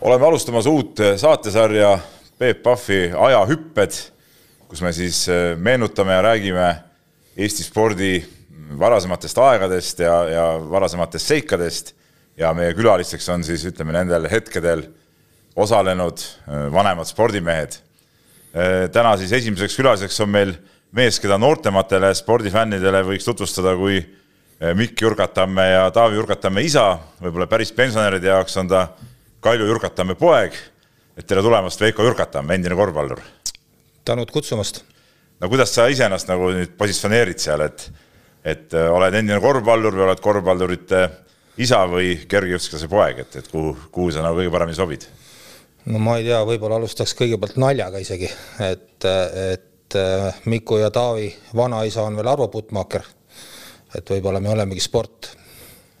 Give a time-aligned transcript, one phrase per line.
[0.00, 1.98] oleme alustamas uut saatesarja
[2.38, 3.96] Peep Pahvi Ajahüpped,
[4.68, 6.68] kus me siis äh, meenutame ja räägime
[7.36, 8.14] Eesti spordi
[8.78, 11.92] varasematest aegadest ja, ja varasematest seikadest
[12.40, 14.86] ja meie külalisteks on siis ütleme nendel hetkedel
[15.56, 17.80] osalenud äh, vanemad spordimehed.
[18.90, 20.56] Täna siis esimeseks külaliseks on meil
[20.96, 24.00] mees, keda noortematele spordifännidele võiks tutvustada kui
[24.74, 28.80] Mikk Jurgatamme ja Taavi Jurgatamme isa, võib-olla päris pensionäride jaoks on ta
[29.40, 30.52] Kalju Jurkatamme poeg.
[31.16, 33.20] et tere tulemast, Veiko Jurkatamm, endine korvpallur.
[34.04, 34.82] tänud kutsumast.
[35.40, 37.86] no kuidas sa ise ennast nagu nüüd positsioneerid seal, et,
[38.44, 41.00] et äh, oled endine korvpallur või oled korvpallurite
[41.56, 45.06] isa või kergejõustikuse poeg, et, et kuhu, kuhu sa nagu kõige paremini sobid?
[45.86, 48.28] no ma ei tea, võib-olla alustaks kõigepealt naljaga isegi,
[48.66, 49.08] et,
[49.54, 53.08] et äh, Miku ja Taavi vanaisa on veel Arvo Puttmaaker.
[53.96, 55.32] et võib-olla me olemegi sport.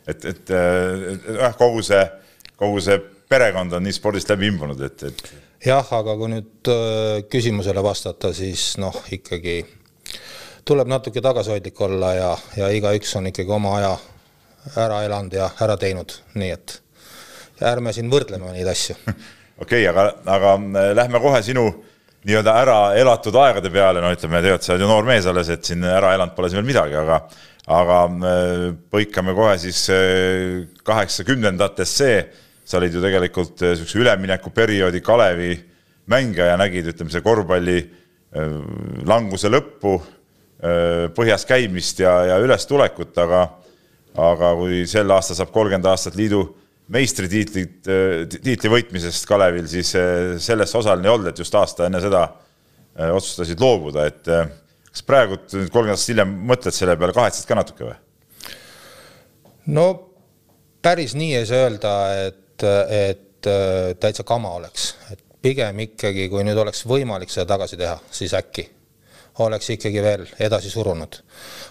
[0.06, 2.04] et, et jah, äh, kogu see,
[2.60, 5.20] kogu see perekond on nii spordist läbi imbunud, et, et.
[5.62, 9.60] jah, aga kui nüüd äh, küsimusele vastata, siis noh, ikkagi
[10.66, 13.92] tuleb natuke tagasihoidlik olla ja, ja igaüks on ikkagi oma aja
[14.82, 16.76] ära elanud ja ära teinud, nii et
[17.70, 18.98] ärme siin võrdleme neid asju.
[19.62, 21.68] okei okay,, aga, aga äh, lähme kohe sinu
[22.26, 25.70] nii-öelda ära elatud aegade peale, no ütleme, tegelikult sa oled ju noor mees alles, et
[25.70, 27.22] siin ära elanud pole siin veel midagi, aga
[27.70, 29.86] aga äh, põikame kohe siis
[30.82, 32.14] kaheksakümnendatesse
[32.70, 35.50] sa olid ju tegelikult niisuguse eh, üleminekuperioodi Kalevi
[36.10, 38.54] mängija ja nägid, ütleme, see korvpalli eh,
[39.10, 39.96] languse lõppu,
[40.62, 43.48] eh, põhjas käimist ja, ja ülestulekut, aga
[44.20, 46.42] aga kui sel aastal saab kolmkümmend aastat liidu
[46.90, 47.86] meistritiitlit,
[48.42, 49.92] tiitli võitmisest Kalevil, siis
[50.42, 52.24] selles osaline ei olnud, et just aasta enne seda
[53.14, 57.86] otsustasid loobuda, et kas praegu nüüd kolmkümmend aastat hiljem mõtled selle peale, kahetsed ka natuke
[57.86, 57.94] või?
[59.78, 59.86] no
[60.82, 61.94] päris nii ei saa öelda,
[62.26, 67.80] et et, äh, täitsa kama oleks, et pigem ikkagi, kui nüüd oleks võimalik seda tagasi
[67.80, 68.68] teha, siis äkki
[69.40, 71.16] oleks ikkagi veel edasi surunud.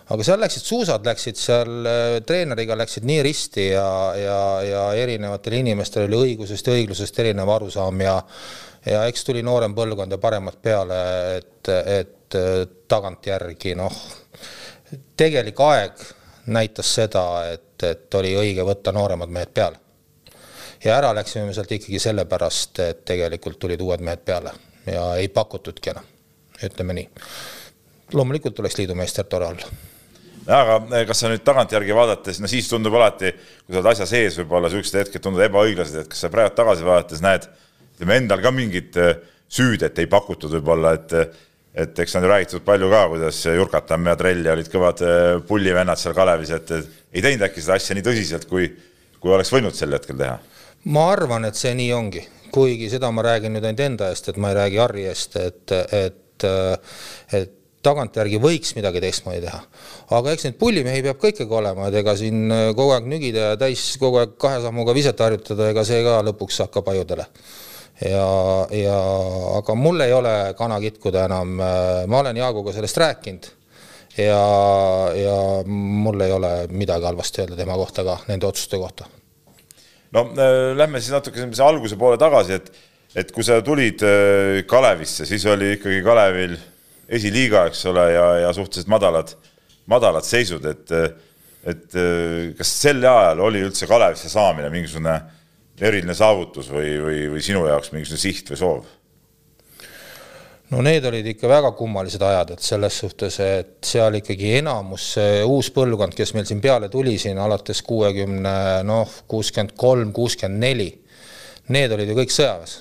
[0.10, 5.60] aga seal läksid suusad, läksid seal äh, treeneriga läksid nii risti ja, ja, ja erinevatel
[5.60, 8.16] inimestel oli õigusest ja õiglusest erinev arusaam ja
[8.86, 11.02] ja eks tuli noorem põlvkond ja paremad peale,
[11.38, 14.00] et, et äh, tagantjärgi noh,
[15.20, 16.08] tegelik aeg
[16.50, 19.89] näitas seda, et, et oli õige võtta nooremad mehed peale
[20.84, 24.54] ja ära läksime sealt ikkagi sellepärast, et tegelikult tulid uued mehed peale
[24.88, 26.06] ja ei pakutudki enam,
[26.64, 27.08] ütleme nii.
[28.14, 29.72] loomulikult oleks liidumeister tore olla.
[30.50, 33.32] Aga eh, kas sa nüüd tagantjärgi vaadates, no siis tundub alati,
[33.66, 36.88] kui sa oled asja sees, võib-olla niisugused hetked tunduvad ebaõiglased, et kas sa praegu tagasi
[36.88, 37.46] vaadates näed,
[37.98, 39.14] ütleme endal ka mingit eh,
[39.52, 41.46] süüd, et ei pakutud võib-olla, et
[41.80, 46.00] et eks on ju räägitud palju ka, kuidas Jurkatamm ja Trell olid kõvad eh, pullivennad
[46.02, 48.72] seal Kalevis, et ei teinud äkki seda asja nii tõsiselt, kui,
[49.22, 50.40] kui oleks võinud sel hetkel teha
[50.88, 52.24] ma arvan, et see nii ongi,
[52.54, 55.74] kuigi seda ma räägin nüüd ainult enda eest, et ma ei räägi Harri eest, et,
[55.92, 56.46] et,
[57.36, 59.60] et tagantjärgi võiks midagi teistmoodi teha.
[60.16, 63.60] aga eks neid pullimehi peab ka ikkagi olema, et ega siin kogu aeg nügida ja
[63.60, 67.28] täis kogu aeg kahe sammuga viset harjutada, ega see ka lõpuks hakkab ajudele.
[68.04, 68.26] ja,
[68.76, 68.98] ja
[69.60, 73.48] aga mul ei ole kana kitkuda enam, ma olen Jaaguga sellest rääkinud
[74.18, 74.44] ja,
[75.16, 79.08] ja mul ei ole midagi halvasti öelda tema kohta ka, nende otsuste kohta
[80.16, 82.70] no äh, lähme siis natuke sellise alguse poole tagasi, et,
[83.24, 86.56] et kui sa tulid äh, Kalevisse, siis oli ikkagi Kalevil
[87.10, 89.34] esiliiga, eks ole, ja, ja suhteliselt madalad,
[89.90, 90.94] madalad seisud, et,
[91.70, 95.18] et äh, kas sel ajal oli üldse Kalevisse saamine mingisugune
[95.80, 98.88] eriline saavutus või, või, või sinu jaoks mingisugune siht või soov?
[100.70, 105.40] No need olid ikka väga kummalised ajad, et selles suhtes, et seal ikkagi enamus, see
[105.48, 108.54] uus põlvkond, kes meil siin peale tuli siin alates kuuekümne,
[108.86, 110.92] noh, kuuskümmend kolm, kuuskümmend neli,
[111.74, 112.78] need olid ju kõik sõjaväes.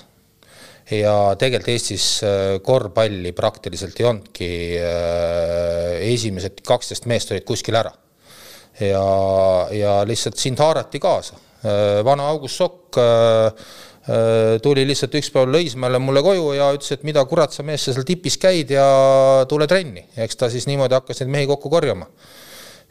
[0.89, 7.93] ja tegelikult Eestis äh, korvpalli praktiliselt ei olnudki, äh, esimesed kaksteist meest olid kuskil ära.
[8.81, 9.05] ja,
[9.73, 11.41] ja lihtsalt sind haarati kaasa.
[11.65, 12.97] Äh, vana August Sokk
[14.63, 17.93] tuli lihtsalt üks päev Lõismäele mulle koju ja ütles, et mida kurat sa mees, sa
[17.93, 18.85] seal tipis käid ja
[19.49, 20.07] tule trenni.
[20.17, 22.07] eks ta siis niimoodi hakkas neid mehi kokku korjama.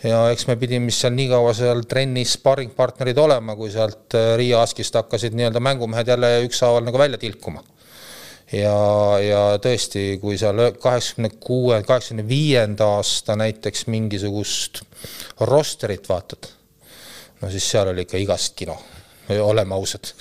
[0.04, 4.62] ja eks me pidime seal nii kaua seal trennis sparringpartnerid olema, kui sealt äh, Riia
[4.62, 7.64] Askist hakkasid nii-öelda mängumehed jälle ükshaaval nagu välja tilkuma.
[8.52, 8.78] ja,
[9.24, 14.84] ja tõesti, kui seal kaheksakümne kuue, kaheksakümne viienda aasta näiteks mingisugust
[15.40, 16.52] rosterit vaatad,
[17.42, 18.78] no siis seal oli ikka igast kino
[19.30, 20.12] oleme ausad.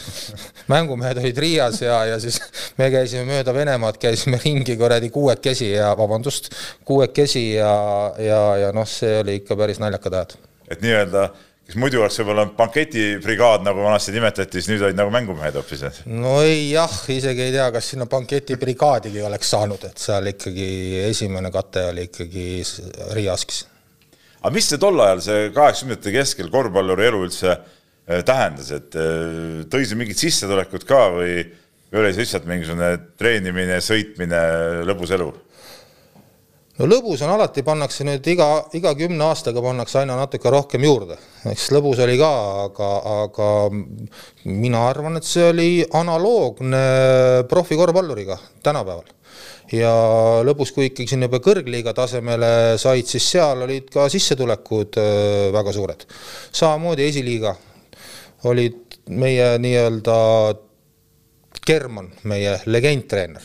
[0.72, 2.40] mängumehed olid Riias ja, ja siis
[2.78, 6.50] me käisime mööda Venemaad, käisime ringi kuradi kuuekesi ja vabandust,
[6.84, 7.74] kuuekesi ja,
[8.18, 10.38] ja, ja noh, see oli ikka päris naljakad ajad.
[10.70, 11.28] et nii-öelda
[11.66, 15.82] kes muidu oleks võib-olla banketibrigaad, nagu vanasti nimetati, siis nüüd olid nagu mängumehed hoopis.
[16.06, 20.68] no ei jah, isegi ei tea, kas sinna banketibrigaadigi oleks saanud, et seal ikkagi
[21.08, 22.46] esimene kate oli ikkagi
[23.18, 23.64] Riiaskis.
[24.42, 27.58] aga mis see tol ajal, see kaheksakümnendate keskel korvpalluri elu üldse
[28.06, 31.40] tähendas, et äh, tõi see mingit sissetulekut ka või,
[31.90, 34.42] või oli see lihtsalt mingisugune treenimine, sõitmine,
[34.86, 35.32] lõbus elu?
[36.76, 38.46] no lõbus on alati, pannakse nüüd iga,
[38.78, 41.18] iga kümne aastaga pannakse aina natuke rohkem juurde.
[41.50, 42.30] eks lõbus oli ka,
[42.68, 42.92] aga,
[43.24, 43.50] aga
[44.46, 46.86] mina arvan, et see oli analoogne
[47.50, 49.10] profikorvpalluriga tänapäeval.
[49.74, 49.92] ja
[50.46, 55.74] lõbus, kui ikkagi sinna juba kõrgliiga tasemele said, siis seal olid ka sissetulekud äh, väga
[55.74, 56.06] suured.
[56.52, 57.56] samamoodi esiliiga
[58.46, 60.16] olid meie nii-öelda
[61.66, 63.42] German, meie legendtreener.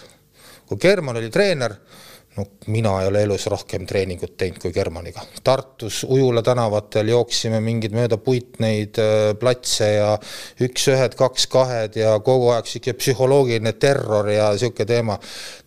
[0.68, 1.76] kui German oli treener
[2.38, 5.24] no mina ei ole elus rohkem treeningut teinud kui Germaniga.
[5.44, 10.14] Tartus Ujula tänavatel jooksime mingeid mööda puitneid äh, platse ja
[10.64, 15.20] üks-ühed, kaks-kahed ja kogu aeg sihuke psühholoogiline terror ja sihuke teema.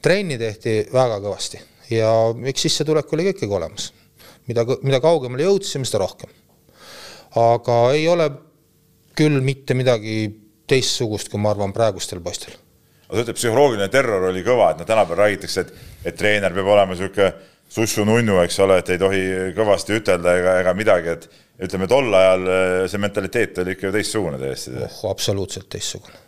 [0.03, 1.61] trenni tehti väga kõvasti
[1.93, 2.11] ja
[2.49, 3.93] eks sissetulek oli ka ikkagi olemas.
[4.49, 6.31] mida, mida kaugemale jõudsime, seda rohkem.
[7.37, 8.31] aga ei ole
[9.17, 10.19] küll mitte midagi
[10.69, 12.55] teistsugust, kui ma arvan praegustel poistel
[13.09, 16.71] aga sa ütled, psühholoogiline terror oli kõva, et noh, tänapäeval räägitakse, et, et treener peab
[16.73, 17.31] olema niisugune
[17.75, 19.23] sussu-nunnu, eks ole, et ei tohi
[19.57, 23.95] kõvasti ütelda ega, ega midagi, et ütleme, tol ajal eh, see mentaliteet oli ikka ju
[23.95, 24.75] teistsugune täiesti.
[24.83, 26.21] oh, absoluutselt teistsugune.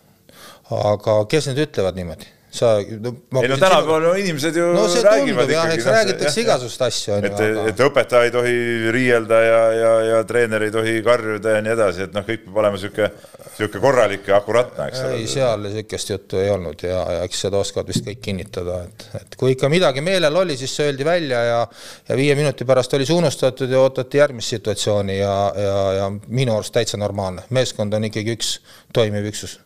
[0.71, 2.31] aga kes nüüd ütlevad niimoodi?
[2.57, 3.13] Sa no,
[3.43, 5.75] ei no tänapäeval no inimesed ju no, räägivad tundub, ikkagi.
[5.77, 7.19] eks räägitakse igasugust asju.
[7.21, 7.65] et, aga...
[7.71, 8.57] et õpetaja ei tohi
[8.97, 12.61] riielda ja, ja, ja treener ei tohi karjuda ja nii edasi, et noh, kõik peab
[12.63, 13.11] olema niisugune,
[13.47, 15.21] niisugune korralik ja akuraatne, eks ole.
[15.21, 19.09] ei, seal niisugust juttu ei olnud ja, ja eks seda oskavad vist kõik kinnitada, et,
[19.21, 21.61] et kui ikka midagi meelel oli, siis see öeldi välja ja
[22.09, 26.57] ja viie minuti pärast oli see unustatud ja ootati järgmist situatsiooni ja, ja, ja minu
[26.57, 27.47] arust täitsa normaalne.
[27.51, 28.57] meeskond on ikkagi üks
[28.95, 29.59] toimiv üksus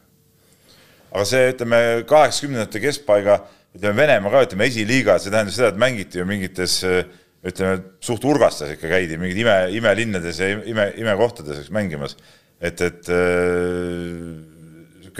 [1.10, 1.80] aga see, ütleme,
[2.10, 3.40] kaheksakümnendate keskpaiga,
[3.76, 6.80] ütleme Venemaa ka, ütleme esiliiga, see tähendab seda, et mängiti ju mingites
[7.46, 12.16] ütleme, suht urgastes ikka käidi mingid ime, imelinnades ja ime, imekohtades mängimas.
[12.60, 13.16] et, et äh,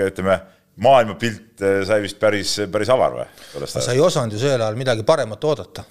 [0.01, 0.41] ütleme,
[0.81, 3.27] maailmapilt äh, sai vist päris, päris avar või?
[3.67, 5.85] sa ei osanud ju sel ajal midagi paremat oodata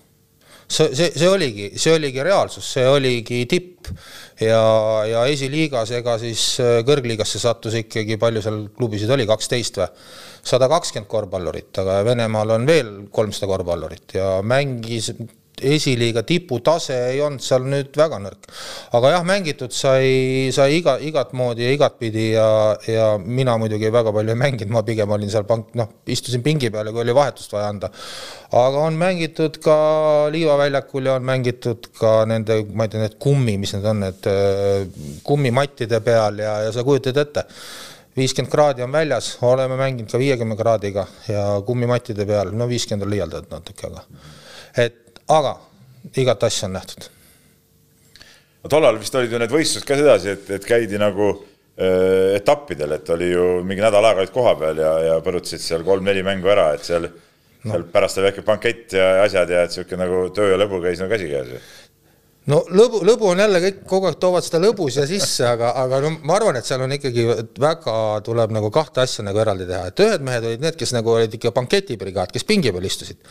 [0.70, 3.90] see, see, see oligi, see oligi reaalsus, see oligi tipp
[4.42, 4.62] ja,
[5.10, 9.90] ja esiliigas, ega siis äh, kõrgliigasse sattus ikkagi, palju seal klubisid oli, kaksteist või?
[10.50, 15.12] sada kakskümmend korvpallurit, aga Venemaal on veel kolmsada korvpallurit ja mängis
[15.66, 18.50] esiliiga tiputase ei olnud seal nüüd väga nõrk.
[18.98, 22.48] aga jah, mängitud sai, sai iga, igat moodi ja igatpidi ja,
[22.88, 26.72] ja mina muidugi väga palju ei mänginud, ma pigem olin seal pank, noh, istusin pingi
[26.74, 27.92] peal ja kui oli vahetust vaja anda.
[28.64, 29.78] aga on mängitud ka
[30.34, 34.04] Liiva väljakul ja on mängitud ka nende, ma ei tea, need kummi, mis need on,
[34.06, 37.48] need äh, kummimattide peal ja, ja sa kujutad ette
[38.20, 43.14] viiskümmend kraadi on väljas, oleme mänginud ka viiekümne kraadiga ja kummimattide peal, no viiskümmend on
[43.14, 44.04] liialdatud natuke, aga
[44.86, 45.56] et aga
[46.18, 47.10] igat asja on nähtud.
[48.64, 52.98] no tollal vist olid ju need võistlused ka sedasi, et, et käidi nagu äh, etappidel,
[52.98, 56.72] et oli ju mingi nädal aega olid kohapeal ja, ja põrutasid seal kolm-neli mängu ära,
[56.76, 57.72] et seal no.
[57.72, 61.02] seal pärast oli väike bankett ja asjad ja et niisugune nagu töö ja lõbu käis
[61.04, 61.62] nagu käsikäes ju
[62.50, 66.00] no lõbu, lõbu on jälle kõik kogu aeg toovad seda lõbu siia sisse, aga, aga
[66.04, 67.26] no ma arvan, et seal on ikkagi
[67.62, 67.96] väga
[68.26, 71.36] tuleb nagu kahte asja nagu eraldi teha, et ühed mehed olid need, kes nagu olid
[71.38, 73.22] ikka banketibrigaad, kes pingi peal istusid.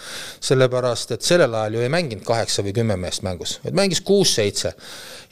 [0.50, 4.75] sellepärast, et sellel ajal ju ei mänginud kaheksa või kümme meest mängus, vaid mängis kuus-seitse.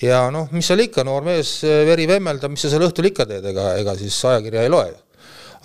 [0.03, 3.51] ja noh, mis seal ikka, noor mees, veri vemmeldab, mis sa seal õhtul ikka teed,
[3.55, 5.03] ega, ega siis ajakirja ei loe ju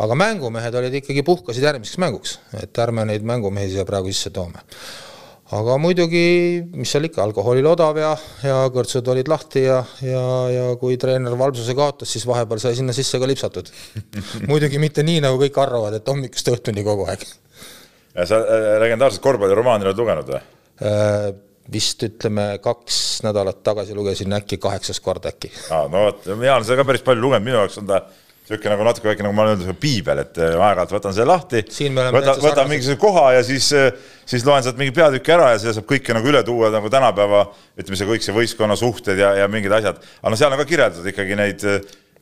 [0.01, 4.63] aga mängumehed olid ikkagi, puhkasid järgmiseks mänguks, et ärme neid mängumehi siia praegu sisse toome
[5.57, 6.23] aga muidugi,
[6.79, 8.11] mis seal ikka, alkohol oli odav ja,
[8.45, 12.95] ja kõrtsud olid lahti ja, ja, ja kui treener valvsuse kaotas, siis vahepeal sai sinna
[12.95, 13.71] sisse ka lipsatud
[14.51, 17.27] muidugi mitte nii, nagu kõik arvavad, et hommikust õhtuni kogu aeg.
[18.15, 21.31] ja sa äh, legendaarset korvpalliromaani oled lugenud või äh,?
[21.71, 25.51] vist ütleme, kaks nädalat tagasi lugesin äkki kaheksas kord äkki.
[25.71, 28.01] aa, no vot, mina olen seda ka päris palju lugenud, minu jaoks on ta
[28.49, 31.61] niisugune nagu natuke väike, nagu ma olen öelnud, piibel, et äh, aeg-ajalt võtan selle lahti,
[31.61, 33.91] võtan, võtan mingisuguse koha ja siis, äh,
[34.27, 37.45] siis loen sealt mingi peatüki ära ja seda saab kõike nagu üle tuua nagu tänapäeva,
[37.77, 40.01] ütleme, see kõik see võistkonna suhted ja, ja mingid asjad.
[40.21, 41.65] aga no seal on ka kirjeldatud ikkagi neid,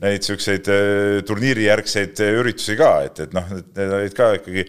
[0.03, 4.65] neid niisuguseid äh, turniirijärgseid üritusi ka, et, et noh, need olid ka ikkagi,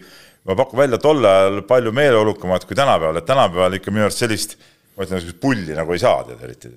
[0.49, 4.55] ma pakun välja, tol ajal palju meeleolukamad kui tänapäeval, et tänapäeval ikka minu arust sellist,
[4.95, 6.71] ma ütlen, niisugust pulli nagu ei saa tead eriti.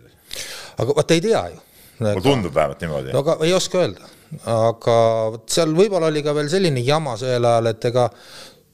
[0.83, 1.62] aga vaata ei tea ju.
[2.02, 3.14] mulle tundub vähemalt niimoodi.
[3.14, 4.12] no aga ei oska öelda
[4.50, 4.97] aga
[5.35, 8.09] vot seal võib-olla oli ka veel selline jama sel ajal, et ega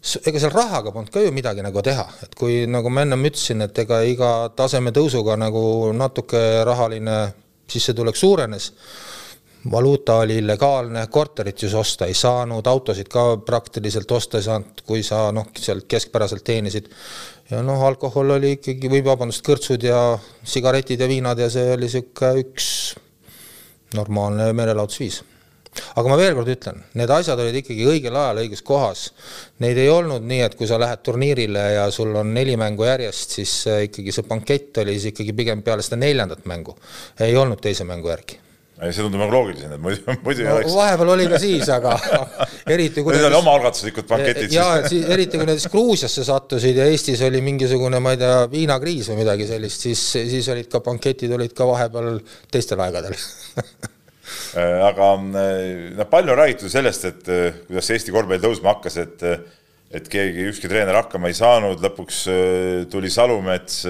[0.00, 3.60] ega seal rahaga polnud ka ju midagi nagu teha, et kui nagu ma ennem ütlesin,
[3.66, 7.20] et ega iga taseme tõusuga nagu natuke rahaline
[7.70, 8.72] sissetulek suurenes
[9.70, 15.02] valuuta oli illegaalne, korterit just osta ei saanud, autosid ka praktiliselt osta ei saanud, kui
[15.04, 16.88] sa noh, sealt keskpäraselt teenisid.
[17.50, 20.00] ja noh, alkohol oli ikkagi, või vabandust, kõrtsud ja
[20.44, 22.70] sigaretid ja viinad ja see oli niisugune üks
[23.94, 25.20] normaalne meelelahutusviis
[25.94, 29.06] aga ma veel kord ütlen, need asjad olid ikkagi õigel ajal õiges kohas.
[29.62, 33.38] Neid ei olnud nii, et kui sa lähed turniirile ja sul on neli mängu järjest,
[33.40, 36.76] siis äh, ikkagi see bankett oli siis ikkagi pigem peale seda neljandat mängu.
[37.20, 38.40] ei olnud teise mängu järgi
[38.80, 40.74] ei, see tundub nagu loogiline, et muidu, muidu no, ei oleks.
[40.78, 41.92] vahepeal oli ka siis, aga
[42.74, 44.54] eriti kui Need olid omaalgatuslikud banketid.
[44.54, 48.42] jaa, et siis eriti kui näiteks Gruusiasse sattusid ja Eestis oli mingisugune, ma ei tea,
[48.52, 52.22] viinakriis või midagi sellist, siis, siis olid ka banketid olid ka vahepeal
[52.52, 53.16] teistel aegadel
[54.58, 59.26] aga noh, palju on räägitud sellest, et äh, kuidas Eesti korvpall tõusma hakkas, et
[59.90, 62.20] et keegi, ükski treener hakkama ei saanud, lõpuks
[62.92, 63.80] tuli Salumets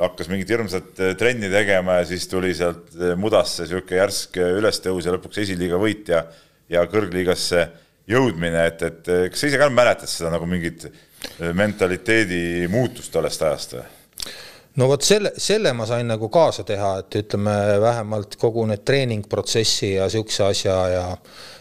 [0.00, 4.56] hakkas mingit hirmsat äh, trenni tegema ja siis tuli sealt äh, mudasse niisugune järsk äh,
[4.60, 6.24] ülestõus ja lõpuks esiliiga võit ja,
[6.72, 7.66] ja kõrgliigasse
[8.10, 10.88] jõudmine, et, et kas sa ise ka mäletad seda nagu mingit
[11.54, 13.84] mentaliteedi muutust tollest ajast või?
[14.80, 19.94] No vot selle, selle ma sain nagu kaasa teha, et ütleme vähemalt kogu need treeningprotsessi
[19.98, 21.04] ja niisuguse asja ja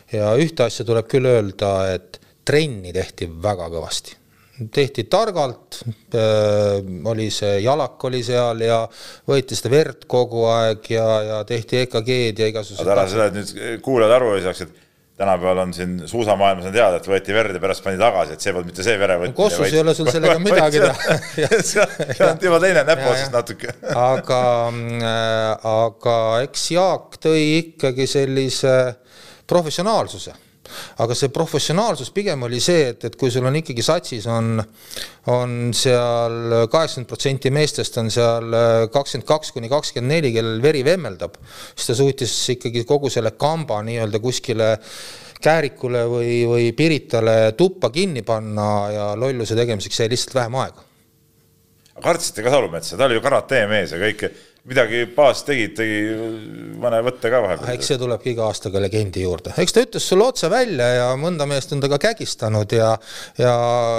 [0.09, 4.15] ja ühte asja tuleb küll öelda, et trenni tehti väga kõvasti
[4.75, 5.79] tehti targalt,
[7.07, 8.81] oli see jalak oli seal ja
[9.29, 12.83] võeti seda verd kogu aeg ja, ja tehti EKG-d ja igasugused.
[12.83, 14.88] aga ära seda, et nüüd kuulajad aru ei saaks, et
[15.19, 18.53] tänapäeval on siin suusamaailmas on teada, et võeti verd ja pärast pandi tagasi, et see
[18.55, 19.35] polnud mitte see verevõtmine.
[19.35, 19.75] Kossus vaid...
[19.75, 21.17] ei ole sul sellega midagi teha.
[21.71, 24.43] see on juba teine näpuotsast natuke aga,
[25.11, 28.75] äh, aga eks Jaak tõi ikkagi sellise
[29.49, 30.35] professionaalsuse
[31.03, 34.59] aga see professionaalsus pigem oli see, et, et kui sul on ikkagi satsis on,
[35.33, 38.59] on seal kaheksakümmend protsenti meestest on seal
[38.93, 41.39] kakskümmend kaks kuni kakskümmend neli, kellel veri vemmeldab,
[41.75, 44.75] siis ta suutis ikkagi kogu selle kamba nii-öelda kuskile
[45.39, 50.83] Käärikule või, või Piritale tuppa kinni panna ja lolluse tegemiseks jäi lihtsalt vähem aega.
[52.03, 54.33] kartsite ka Salumetsa, ta oli ju karate mees ja kõike
[54.69, 55.99] midagi Paas tegid, tegi
[56.79, 57.73] mõne võtte ka vahepeal.
[57.73, 61.47] eks see tulebki iga aastaga legendi juurde, eks ta ütles sulle otse välja ja mõnda
[61.49, 62.93] meest on ta ka kägistanud ja
[63.39, 63.53] ja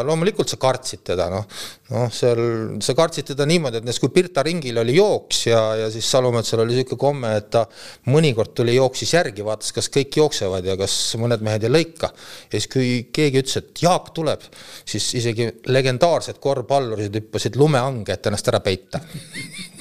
[0.07, 1.47] loomulikult sa kartsid teda, noh.
[1.91, 2.41] Noh, seal
[2.85, 6.63] sa kartsid teda niimoodi, et näiteks kui Pirta ringil oli jooks ja, ja siis Salumetsal
[6.65, 7.65] oli niisugune komme, et ta
[8.11, 12.13] mõnikord tuli, jooksis järgi, vaatas, kas kõik jooksevad ja kas mõned mehed ei lõika.
[12.13, 14.45] ja siis, kui keegi ütles, et Jaak tuleb,
[14.89, 19.03] siis isegi legendaarsed korvpallurid hüppasid lumeange, et ennast ära peita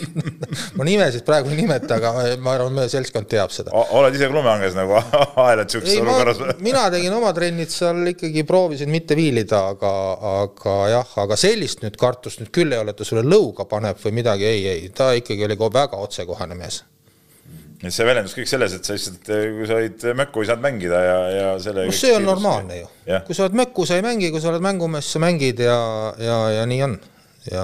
[0.77, 3.73] ma nimesid praegu ei nimeta, aga ma arvan, meie seltskond teab seda.
[3.75, 4.97] oled ise lumehanges nagu
[5.45, 6.57] aelad sihukeses olukorras või?
[6.65, 9.93] mina tegin oma trennid seal ikkagi, proovisin mitte viilida, aga,
[10.45, 13.99] aga jah, aga sellist nüüd kartust nüüd küll ei ole, et ta sulle lõuga paneb
[14.03, 16.83] või midagi, ei, ei, ta ikkagi oli väga otsekohane mees
[17.79, 20.99] et see väljendus kõik selles, et sa lihtsalt, kui sa olid mökku, ei saanud mängida
[20.99, 22.89] ja, ja selle no see on normaalne ju.
[23.27, 25.77] kui sa oled mökku, sa ei mängi, kui sa oled mängumees, sa mängid ja,
[26.19, 26.97] ja, ja nii on.
[27.47, 27.63] ja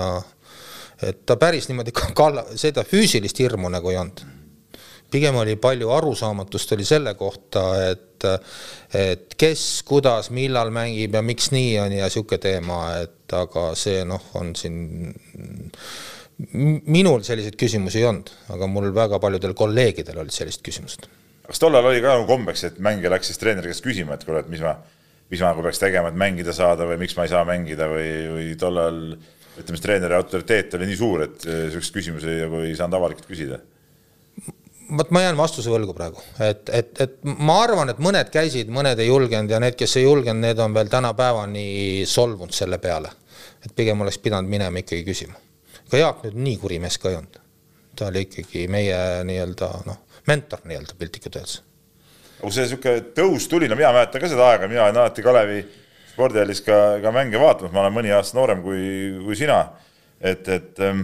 [1.03, 4.23] et ta päris niimoodi kalla, seda füüsilist hirmu nagu ei olnud.
[5.11, 8.25] Pigem oli palju arusaamatust oli selle kohta, et,
[8.95, 14.03] et kes, kuidas, millal mängib ja miks nii on ja sihuke teema, et aga see
[14.07, 14.81] noh, on siin
[16.91, 21.07] minul selliseid küsimusi ei olnud, aga mul väga paljudel kolleegidel olid sellised küsimused.
[21.45, 24.41] kas tollal oli ka nagu kombeks, et mängija läks siis treeneri käest küsima, et kuule,
[24.41, 24.73] et mis ma,
[25.31, 28.09] mis ma nagu peaks tegema, et mängida saada või miks ma ei saa mängida või,
[28.33, 28.99] või tollal
[29.55, 33.29] ütleme siis treeneri autoriteet oli nii suur, et niisuguseid eh, küsimusi nagu ei saanud avalikult
[33.29, 33.61] küsida?
[34.97, 38.99] Vot ma jään vastuse võlgu praegu, et, et, et ma arvan, et mõned käisid, mõned
[39.01, 41.67] ei julgenud ja need, kes ei julgenud, need on veel tänapäevani
[42.09, 43.11] solvunud selle peale.
[43.65, 45.33] et pigem oleks pidanud minema ikkagi küsima.
[45.87, 47.39] ega Jaak nüüd nii kuri mees ka ei olnud.
[47.95, 51.61] ta oli ikkagi meie nii-öelda noh, mentor nii-öelda piltlikult öeldes.
[52.41, 55.65] kui see niisugune tõus tuli, no mina mäletan ka seda aega, mina olen alati Kalevi
[56.15, 58.81] spordihallis ka, ka mänge vaatamas, ma olen mõni aasta noorem kui,
[59.25, 59.59] kui sina.
[60.21, 61.01] et, et, ähm,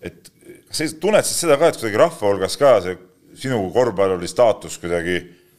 [0.00, 0.30] et
[0.68, 2.98] kas sa tunned siis seda ka, et kuidagi rahva hulgas ka see
[3.38, 5.18] sinu korvpalluri staatus kuidagi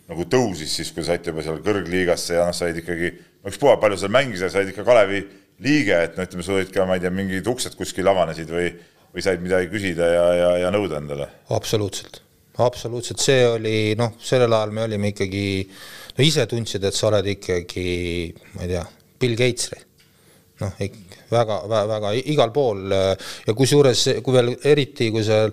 [0.09, 3.11] nagu tõusis siis, kui sa said juba seal kõrgliigasse ja noh, said ikkagi,
[3.49, 5.21] ükspuha palju seal mängisid, said ikka Kalevi
[5.63, 8.71] liige, et no ütleme, sul olid ka, ma ei tea, mingid uksed kuskil avanesid või,
[9.13, 11.29] või said midagi küsida ja, ja, ja nõuda endale?
[11.53, 12.23] absoluutselt,
[12.57, 15.45] absoluutselt, see oli noh, sellel ajal me olime ikkagi
[16.17, 17.85] no ise tundsid, et sa oled ikkagi,
[18.55, 18.85] ma ei tea,
[19.21, 19.69] Bill Gates
[20.63, 20.73] noh,
[21.31, 25.45] väga, väga, väga igal pool ja kusjuures, kui veel eriti, kui sa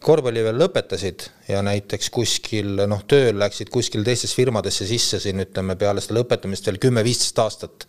[0.00, 5.76] korvpalli veel lõpetasid ja näiteks kuskil noh, tööl läksid kuskil teistesse firmadesse sisse siin ütleme
[5.80, 7.86] peale seda lõpetamist veel kümme-viisteist aastat,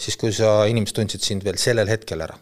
[0.00, 2.38] siis kui sa, inimesed tundsid sind veel sellel hetkel ära.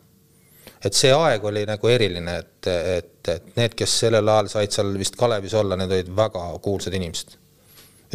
[0.85, 4.93] et see aeg oli nagu eriline, et, et, et need, kes sellel ajal said seal
[5.01, 7.35] vist Kalevis olla, need olid väga kuulsad inimesed.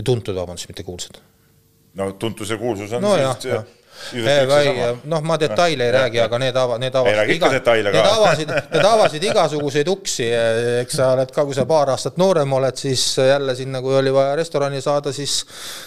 [0.03, 1.17] tuntud, vabandust, mitte kuulsad.
[1.95, 3.65] no tuntus ja kuulsus on no, siis jah,
[5.09, 8.87] noh, ma detaile ei ja, räägi, aga need ava-, need avasid iga, need avasid, need
[8.89, 10.27] avasid igasuguseid uksi,
[10.83, 14.13] eks sa oled ka, kui sa paar aastat noorem oled, siis jälle sinna, kui oli
[14.13, 15.43] vaja restorani saada, siis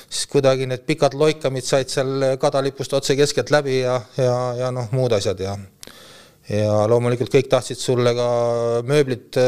[0.08, 4.90] siis kuidagi need pikad loikamid said seal kadalipust otse keskelt läbi ja, ja, ja noh,
[4.96, 5.56] muud asjad ja
[6.46, 8.26] ja loomulikult kõik tahtsid sulle ka
[8.86, 9.38] mööblit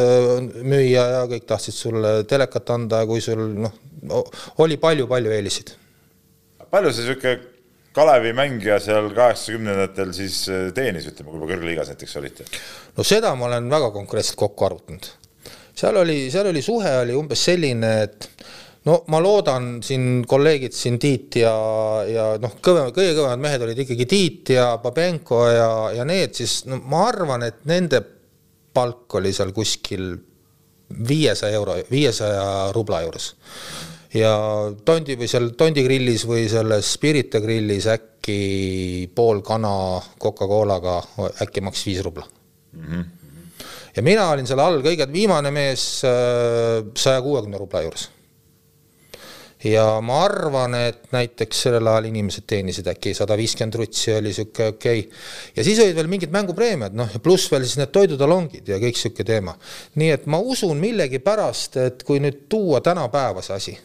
[0.67, 3.77] müüa ja kõik tahtsid sulle telekat anda, kui sul noh,
[4.65, 5.77] oli palju-palju eeliseid.
[6.71, 7.58] palju see niisugune
[7.97, 12.47] Kalevi mängija seal kaheksakümnendatel siis äh, teenis, ütleme, kui kõrgliigas näiteks olite?
[12.97, 15.09] no seda ma olen väga konkreetselt kokku arvutanud.
[15.79, 18.29] seal oli, seal oli suhe oli umbes selline, et
[18.89, 21.55] no ma loodan siin kolleegid siin Tiit ja,
[22.09, 26.61] ja noh, kõvem, kõige kõvemad mehed olid ikkagi Tiit ja Babenko ja, ja need siis,
[26.69, 28.03] no ma arvan, et nende
[28.75, 30.13] palk oli seal kuskil
[31.09, 33.33] viiesaja euro, viiesaja rubla juures
[34.19, 34.33] ja
[34.85, 39.71] tondi või seal Tondi grillis või selles Spirita grillis äkki pool kana
[40.21, 40.99] Coca-Colaga
[41.45, 42.85] äkki maksis viis rubla mm.
[42.85, 43.05] -hmm.
[43.97, 48.09] ja mina olin seal all kõige viimane mees äh, saja kuuekümne rubla juures
[49.65, 54.69] ja ma arvan, et näiteks sellel ajal inimesed teenisid äkki sada viiskümmend rutsi oli sihuke
[54.75, 55.19] okei okay..
[55.57, 59.01] ja siis olid veel mingid mängupreemiad, noh ja pluss veel siis need toidutalongid ja kõik
[59.01, 59.57] sihuke teema.
[59.99, 63.79] nii et ma usun millegipärast, et kui nüüd tuua tänapäeva see asi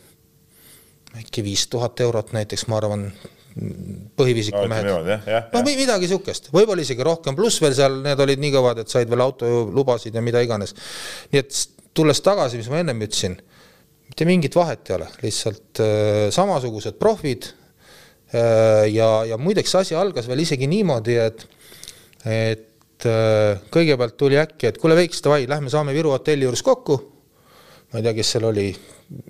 [1.19, 3.07] äkki viis tuhat eurot näiteks, ma arvan,
[4.17, 4.87] põhiviisiku mehed.
[5.53, 9.09] no midagi sihukest, võib-olla isegi rohkem, pluss veel seal need olid nii kõvad, et said
[9.11, 10.73] veel autolubasid ja mida iganes.
[11.31, 11.59] nii et
[11.93, 13.37] tulles tagasi, mis ma ennem ütlesin,
[14.09, 17.51] mitte mingit vahet ei ole, lihtsalt äh, samasugused profid
[18.33, 18.89] äh,.
[18.89, 21.45] ja, ja muideks asi algas veel isegi niimoodi, et,
[22.25, 26.99] et äh, kõigepealt tuli äkki, et kuule, Veiks, davai, lähme saame Viru hotelli juures kokku.
[27.93, 28.67] Ma ei tea, kes seal oli,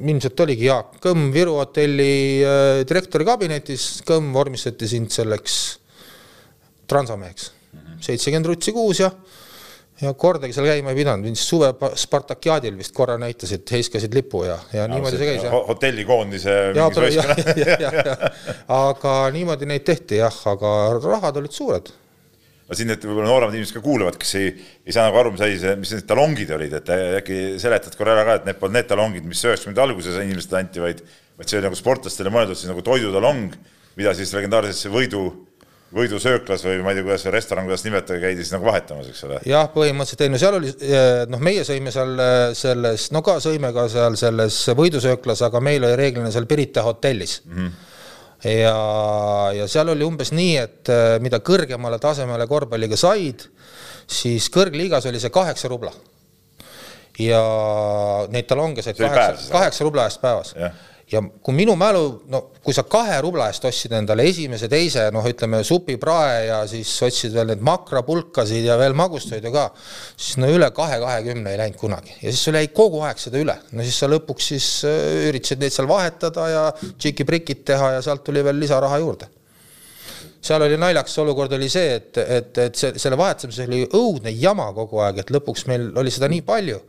[0.07, 5.57] ilmselt oligi Jaak Kõmm Viru hotelli äh, direktori kabinetis, Kõmm vormistati sind selleks
[6.87, 7.51] transameheks.
[8.03, 9.09] seitsekümmend rutsi kuus ja,
[10.01, 14.57] ja kordagi seal käima ei pidanud, mind suve Spartakiaadil vist korra näitasid, heiskasid lipu ja,
[14.75, 16.55] ja no, niimoodi see käis hotellikoondise
[18.79, 21.91] aga niimoodi neid tehti jah, aga rahad olid suured
[22.67, 24.51] no siin need võib-olla nooremad inimesed ka kuulavad, kes ei,
[24.87, 28.15] ei saa nagu aru, mis asi see, mis need talongid olid, et äkki seletad korra
[28.15, 31.03] ära ka, et need polnud need talongid, mis üheksakümnendate alguses inimestele anti, vaid,
[31.39, 33.57] vaid see oli nagu sportlastele mõeldud siis nagu toidutalong,
[33.99, 35.25] mida siis legendaarsesse võidu,
[35.93, 39.23] võidusööklas või ma ei tea, kuidas see restoran, kuidas nimetada, käidi siis nagu vahetamas, eks
[39.27, 39.39] ole.
[39.45, 43.37] jah, põhimõtteliselt ei no seal oli, eh, noh, meie sõime seal eh, selles, no ka
[43.43, 47.57] sõime ka seal selles võidusööklas, aga meil oli reeglina seal Pirita hotellis mm.
[47.57, 47.89] -hmm
[48.43, 48.77] ja,
[49.55, 53.47] ja seal oli umbes nii, et äh, mida kõrgemale tasemele korvpalliga said,
[54.07, 55.93] siis kõrgliigas oli see kaheksa rubla.
[57.19, 57.43] ja
[58.33, 60.55] neid talonge said kaheksa, kaheksa rubla eest päevas.
[60.57, 65.09] Yeah ja kui minu mälu, no kui sa kahe rubla eest ostsid endale esimese, teise,
[65.13, 69.67] noh, ütleme supiprae ja siis ostsid veel neid makrapulkasid ja veel magustoidu ka,
[70.15, 72.15] siis no üle kahe kahekümne ei läinud kunagi.
[72.21, 75.63] Ja siis sul jäi kogu aeg seda üle, no siis sa lõpuks siis äh, üritasid
[75.63, 79.31] neid seal vahetada ja tšiki-prikid teha ja sealt tuli veel lisaraha juurde
[80.43, 84.67] seal oli naljakas olukord oli see, et, et, et see, selle vahetamisel oli õudne jama
[84.75, 86.79] kogu aeg, et lõpuks meil oli seda nii palju.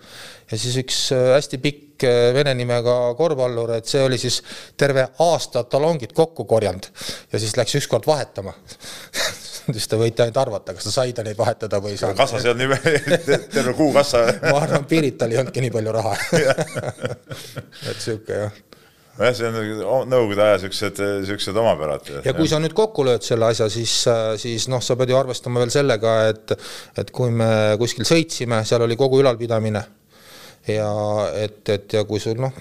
[0.51, 4.41] ja siis üks äh, hästi pikk äh, vene nimega korvpallur, et see oli siis
[4.81, 6.91] terve aasta talongid kokku korjanud.
[7.33, 8.55] Ja siis läks ükskord vahetama.
[9.65, 12.19] Siis te võite ainult arvata, kas ta sai ta neid vahetada või ei saanud.
[12.19, 16.13] kassas ei olnud nii, terve kuu kassa ma arvan, Pirital ei olnudki nii palju raha.
[17.89, 18.61] Et sihuke jah
[19.19, 22.13] nojah, see on nõukogude aja siuksed, siuksed omapärad.
[22.27, 23.97] ja kui sa nüüd kokku lööd selle asja, siis,
[24.43, 26.57] siis noh, sa pead ju arvestama veel sellega, et,
[27.01, 27.51] et kui me
[27.81, 29.85] kuskil sõitsime, seal oli kogu ülalpidamine
[30.71, 30.91] ja
[31.37, 32.55] et, et ja kui sul noh.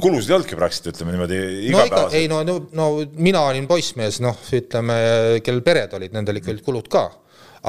[0.00, 2.20] kulusid ei olnudki praktiliselt, ütleme niimoodi igapäevaselt no,.
[2.20, 2.88] ei no, no, no
[3.20, 4.96] mina olin poissmees, noh, ütleme,
[5.44, 7.06] kellel pered olid, nendel ikka olid kulud ka.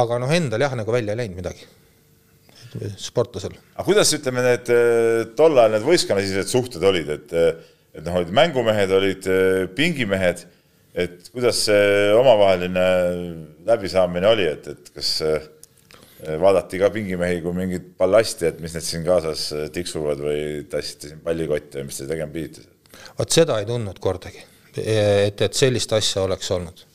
[0.01, 1.67] aga noh, endal jah, nagu välja ei läinud midagi
[2.99, 3.53] sportlasel.
[3.75, 4.71] aga kuidas, ütleme, need
[5.37, 7.35] tol ajal need võistkonnasisesed suhted olid, et
[7.95, 10.45] et noh, olid mängumehed, olid äh, pingimehed,
[10.95, 12.85] et kuidas see omavaheline
[13.67, 15.49] läbisaamine oli, et, et kas äh,
[16.41, 21.11] vaadati ka pingimehi kui mingit ballasti, et mis need siin kaasas äh, tiksuvad või tassite
[21.11, 22.67] siin pallikotte või mis te tegema pidite?
[23.19, 24.43] vot seda ei tundnud kordagi,
[24.79, 26.85] et, et sellist asja oleks olnud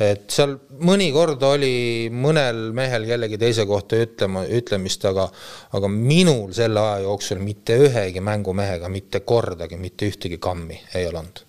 [0.00, 0.54] et seal
[0.86, 5.28] mõnikord oli mõnel mehel kellegi teise kohta ütlema, ütlemist, aga,
[5.76, 11.22] aga minul selle aja jooksul mitte ühegi mängumehega mitte kordagi mitte ühtegi kammi ei ole
[11.22, 11.44] olnud.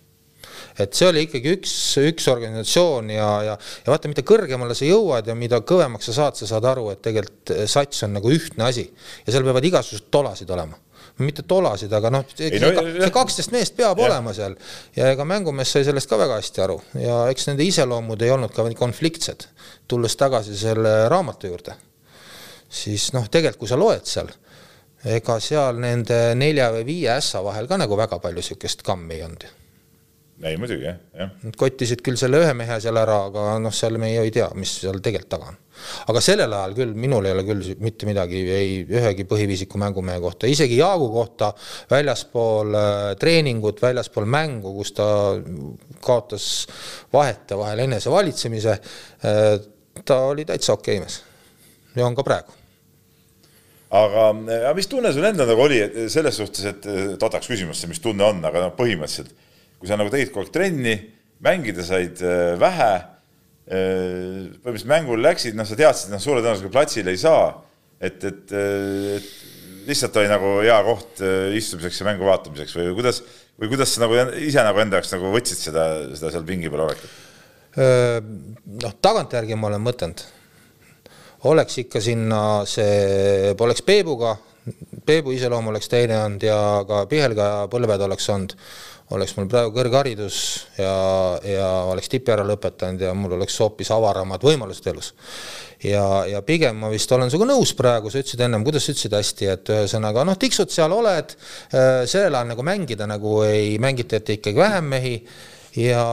[0.79, 5.27] et see oli ikkagi üks, üks organisatsioon ja, ja, ja vaata, mida kõrgemale sa jõuad
[5.29, 8.87] ja mida kõvemaks sa saad, sa saad aru, et tegelikult sats on nagu ühtne asi
[8.87, 10.82] ja seal peavad igasugused tolasid olema
[11.21, 14.07] mitte tolasid, aga noh, see kaksteist meest peab ja.
[14.07, 14.55] olema seal
[14.97, 18.53] ja ega mängumees sai sellest ka väga hästi aru ja eks nende iseloomud ei olnud
[18.55, 19.47] ka konfliktsed.
[19.87, 21.75] tulles tagasi selle raamatu juurde,
[22.69, 24.31] siis noh, tegelikult kui sa loed seal,
[25.05, 29.27] ega seal nende nelja või viie ässa vahel ka nagu väga palju sihukest kammi ei
[29.27, 29.51] olnud
[30.41, 31.33] ei muidugi jah, jah.
[31.45, 34.71] Nad kottisid küll selle ühe mehe seal ära, aga noh, seal me ei tea, mis
[34.81, 35.59] seal tegelikult taga on.
[36.11, 40.49] aga sellel ajal küll, minul ei ole küll mitte midagi ei ühegi põhiviisiku mängumehe kohta,
[40.49, 41.51] isegi Jaagu kohta
[41.91, 45.07] väljaspool äh, treeningut, väljaspool mängu, kus ta
[46.03, 46.49] kaotas
[47.13, 49.53] vahetevahel enesevalitsemise äh,,
[50.03, 51.21] ta oli täitsa okei mees
[51.95, 52.57] ja on ka praegu
[53.93, 55.79] aga, aga mis tunne sul endal nagu oli
[56.11, 56.91] selles suhtes, et
[57.21, 59.35] toodaks küsimusse, mis tunne on, aga noh, põhimõtteliselt
[59.83, 60.93] kui sa nagu tegid kogu aeg trenni,
[61.43, 62.91] mängida said äh, vähe,
[63.67, 67.49] äh, põhimõtteliselt mängul läksid, noh, sa teadsid, noh, suure tõenäosusega platsile ei saa,
[67.99, 71.19] et, et, äh, et lihtsalt oli nagu hea koht
[71.59, 73.19] istumiseks ja mängu vaatamiseks või kuidas,
[73.59, 76.85] või kuidas sa nagu ise nagu enda jaoks nagu võtsid seda, seda seal pingi peal
[76.85, 77.19] olekut?
[77.73, 80.23] noh, tagantjärgi ma olen mõtelnud,
[81.49, 84.37] oleks ikka sinna see, poleks Peebuga,
[85.03, 88.55] Peebu iseloom oleks teine olnud ja ka Pihelga põlved oleks olnud
[89.13, 90.37] oleks mul praegu kõrgharidus
[90.79, 90.93] ja,
[91.45, 95.13] ja oleks tipi ära lõpetanud ja mul oleks hoopis avaramad võimalused elus.
[95.83, 99.17] ja, ja pigem ma vist olen sinuga nõus praegu, sa ütlesid ennem, kuidas sa ütlesid
[99.17, 101.35] hästi, et ühesõnaga noh, tiksud seal oled,
[101.73, 105.17] äh, sellel ajal nagu mängida nagu ei, mängitati ikkagi vähem mehi
[105.81, 106.05] ja,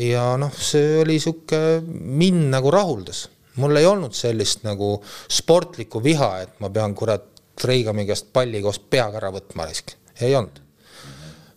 [0.00, 3.28] ja noh, see oli sihuke, mind nagu rahuldas.
[3.62, 4.98] mul ei olnud sellist nagu
[5.30, 7.30] sportlikku viha, et ma pean kurat
[7.64, 10.63] Reigami käest palli koos peaga ära võtma risk, ei olnud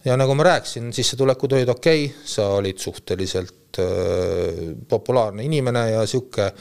[0.08, 6.06] ja nagu ma rääkisin, sissetulekud olid okei okay,, sa olid suhteliselt äh, populaarne inimene ja
[6.08, 6.52] sihuke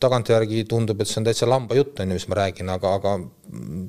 [0.00, 3.14] tagantjärgi tundub, et see on täitsa lamba jutt, on ju, mis ma räägin, aga, aga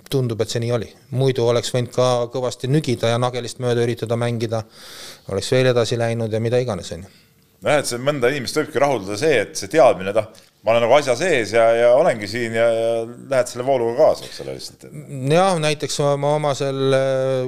[0.10, 0.88] tundub, et see nii oli.
[1.19, 4.63] muidu oleks võinud ka kõvasti nügida ja nagelist mööda üritada mängida,
[5.31, 7.12] oleks veel edasi läinud ja mida iganes, on ju.
[7.67, 10.31] nojah, et see mõnda inimest võibki rahuldada see, et see teadmine, noh
[10.67, 14.25] ma olen nagu asja sees ja, ja olengi siin ja, ja lähed selle vooluga kaasa,
[14.27, 14.82] eks ole, lihtsalt.
[15.32, 16.97] jah, näiteks ma oma selle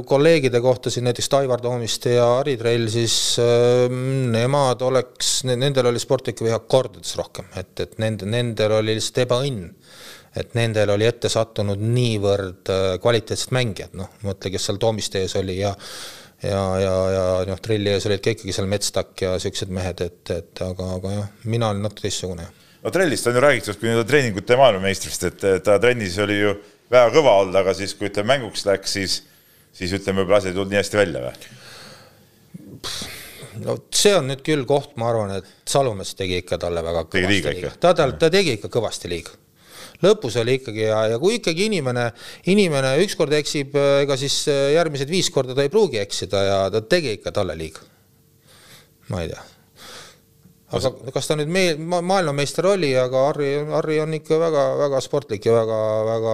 [0.07, 6.47] kolleegide kohtasin näiteks Aivar Toomiste ja Harri Trell, siis äh, nemad oleks, nendel oli sportlikku
[6.47, 9.67] viha kordades rohkem, et, et nende, nendel oli lihtsalt ebaõnn
[10.39, 15.35] et nendel oli ette sattunud niivõrd äh, kvaliteetsed mängijad, noh, mõtle, kes seal Toomiste ees
[15.41, 15.73] oli ja
[16.39, 20.23] ja, ja, ja noh, Trelli ees olid ka ikkagi seal Metstak ja siuksed mehed, et,
[20.31, 22.47] et aga, aga jah, mina olin natuke teistsugune
[22.83, 26.53] no trellist on ju räägitud kui nii-öelda treeningute maailmameistrist, et ta trennis oli ju
[26.91, 29.17] väga kõva olnud, aga siis, kui ütleme mänguks läks, siis,
[29.75, 31.33] siis ütleme, võib-olla asjad ei tulnud nii hästi välja või?
[33.65, 37.29] no see on nüüd küll koht, ma arvan, et Salumees tegi ikka talle väga tegi
[37.33, 37.75] liiga ikka?
[37.83, 39.35] ta, ta, ta tegi ikka kõvasti liiga.
[40.05, 42.09] lõpus oli ikkagi ja, ja kui ikkagi inimene,
[42.51, 47.17] inimene ükskord eksib, ega siis järgmised viis korda ta ei pruugi eksida ja ta tegi
[47.19, 47.83] ikka talle liiga.
[49.11, 49.58] ma ei tea
[50.69, 55.55] aga kas ta nüüd meie maailmameister oli, aga Harri, Harri on ikka väga-väga sportlik ja
[55.55, 56.33] väga-väga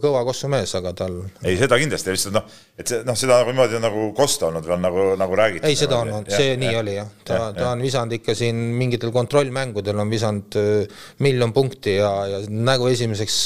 [0.00, 1.18] kõva kossumees, aga tal.
[1.42, 2.46] ei, seda kindlasti, lihtsalt noh,
[2.80, 5.68] et see noh, seda niimoodi on nagu kosta olnud või on nagu, nagu räägitud.
[5.68, 8.36] ei, seda on olnud, see ja, nii ja, oli jah, ta, ta on visanud ikka
[8.38, 13.40] siin mingitel kontrollmängudel on visanud äh, miljon punkti ja, ja nagu esimeseks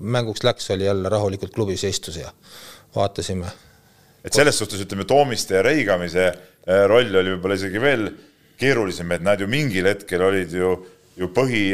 [0.00, 2.32] mänguks läks, oli jälle rahulikult klubis ja istus ja
[2.96, 3.52] vaatasime.
[4.24, 8.08] et selles suhtes ütleme, Toomiste ja Reigamise äh, roll oli võib-olla isegi veel
[8.60, 10.76] keerulisem, et nad ju mingil hetkel olid ju,
[11.16, 11.66] ju põhi,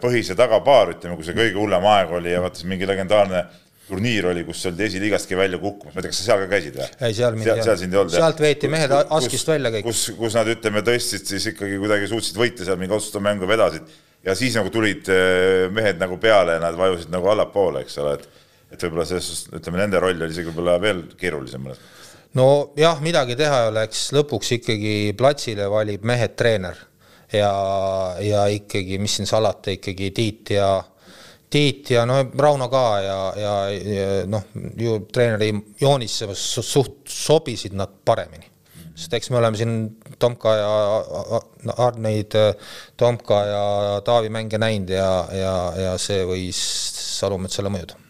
[0.00, 3.44] põhise tagapaar, ütleme, kui see kõige hullem aeg oli ja vaata, mingi legendaarne
[3.84, 6.78] turniir oli, kus oldi esiliigaski välja kukkumas, ma ei tea, kas sa seal ka käisid
[6.78, 6.86] või?
[7.04, 7.66] ei, seal mind ei olnud.
[7.66, 8.14] seal sind ei olnud?
[8.14, 9.84] sealt veeti mehed Askist välja kõik.
[9.90, 13.92] kus, kus nad, ütleme, tõstsid siis ikkagi kuidagi suutsid võita seal mingi otsustav mängu vedasid
[14.24, 18.16] ja siis nagu tulid äh, mehed nagu peale ja nad vajusid nagu allapoole, eks ole,
[18.16, 18.40] et
[18.74, 22.98] et võib-olla selles suhtes, ütleme, nende roll oli isegi võib-olla veel keerulisem mõnes mõttes nojah,
[23.04, 26.78] midagi teha ei oleks, lõpuks ikkagi platsile valib mehed treener
[27.32, 27.52] ja,
[28.22, 30.68] ja ikkagi, mis siin salata, ikkagi Tiit ja
[31.54, 34.48] Tiit ja no Rauno ka ja, ja, ja noh,
[34.80, 38.50] ju treeneri joonisse suht sobisid nad paremini.
[38.94, 39.76] sest eks me oleme siin
[40.18, 42.34] Tomka ja neid
[42.96, 43.64] Tomka ja
[44.06, 46.58] Taavi mänge näinud ja, ja, ja see võis
[47.18, 48.03] Salumetsale mõjuda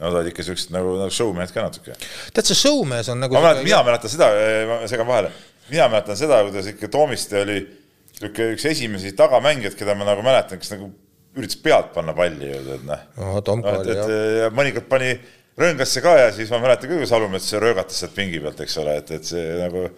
[0.00, 1.96] no sa oled ikka siuksed nagu, nagu showmehed ka natuke.
[2.34, 4.30] tead, see showmees on nagu mina mäletan seda,
[4.70, 5.32] ma segan vahele,
[5.70, 7.60] mina mäletan seda, kuidas ikka Toomiste oli
[8.14, 10.90] niisugune üks esimesi tagamängijaid, keda ma nagu mäletan, kes nagu
[11.34, 13.40] üritas pealt panna palli ju, tead noh.
[13.46, 14.12] Tomka oli jah.
[14.44, 15.10] ja mõnikord pani
[15.58, 18.98] rõngasse ka ja siis ma mäletan küll, kui Salumets röögatas sealt pingi pealt, eks ole,
[19.02, 19.88] et, et see nagu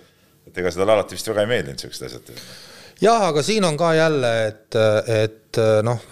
[0.46, 2.32] et ega seda alati vist väga ei meeldinud, niisugused asjad.
[3.02, 4.80] jah, aga siin on ka jälle, et,
[5.12, 6.04] et noh,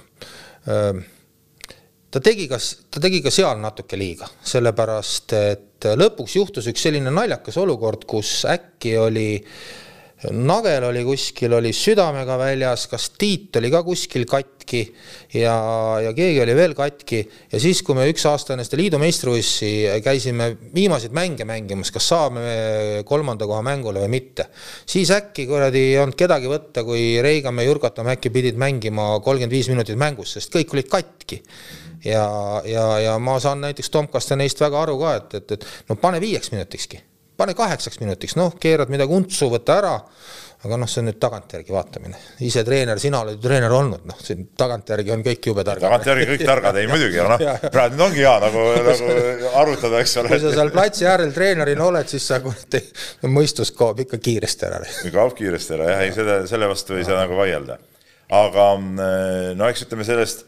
[2.15, 2.61] ta tegi ka,
[2.95, 8.45] ta tegi ka seal natuke liiga, sellepärast et lõpuks juhtus üks selline naljakas olukord, kus
[8.47, 9.29] äkki oli
[10.33, 14.81] Nagel oli kuskil, oli südamega väljas, kas Tiit oli ka kuskil katki
[15.37, 15.53] ja,
[16.01, 17.21] ja keegi oli veel katki.
[17.53, 22.09] Ja siis, kui me üks aasta enne seda liidu meistrivõistlusi käisime viimaseid mänge mängimas, kas
[22.15, 24.49] saame kolmanda koha mängule või mitte,
[24.89, 29.53] siis äkki kuradi ei olnud kedagi võtta, kui Reigamäe ja Jurgatam äkki pidid mängima kolmkümmend
[29.53, 31.43] viis minutit mängus, sest kõik olid katki
[32.05, 32.29] ja,
[32.69, 35.97] ja, ja ma saan näiteks Tomkast ja neist väga aru ka, et, et, et no
[36.01, 37.03] pane viieks minutikski
[37.37, 39.95] pane kaheksaks minutiks, noh, keerad midagi untsu, võta ära,
[40.65, 42.19] aga noh, see on nüüd tagantjärgi vaatamine.
[42.47, 45.89] ise treener, sina oled ju treener olnud, noh, siin tagantjärgi on kõik jube targad.
[45.89, 47.43] tagantjärgi kõik targad, ei muidugi, noh,
[47.75, 50.33] praegu nüüd ongi hea nagu, nagu arutada, eks ole.
[50.33, 52.41] kui sa seal platsi äärel treenerina oled, siis sa
[53.27, 54.81] mõistus kaob ikka kiiresti ära.
[55.19, 57.81] kaob kiiresti ära jah, ei selle, selle vastu ei saa nagu vaielda.
[58.35, 58.71] aga
[59.59, 60.47] no eks ütleme sellest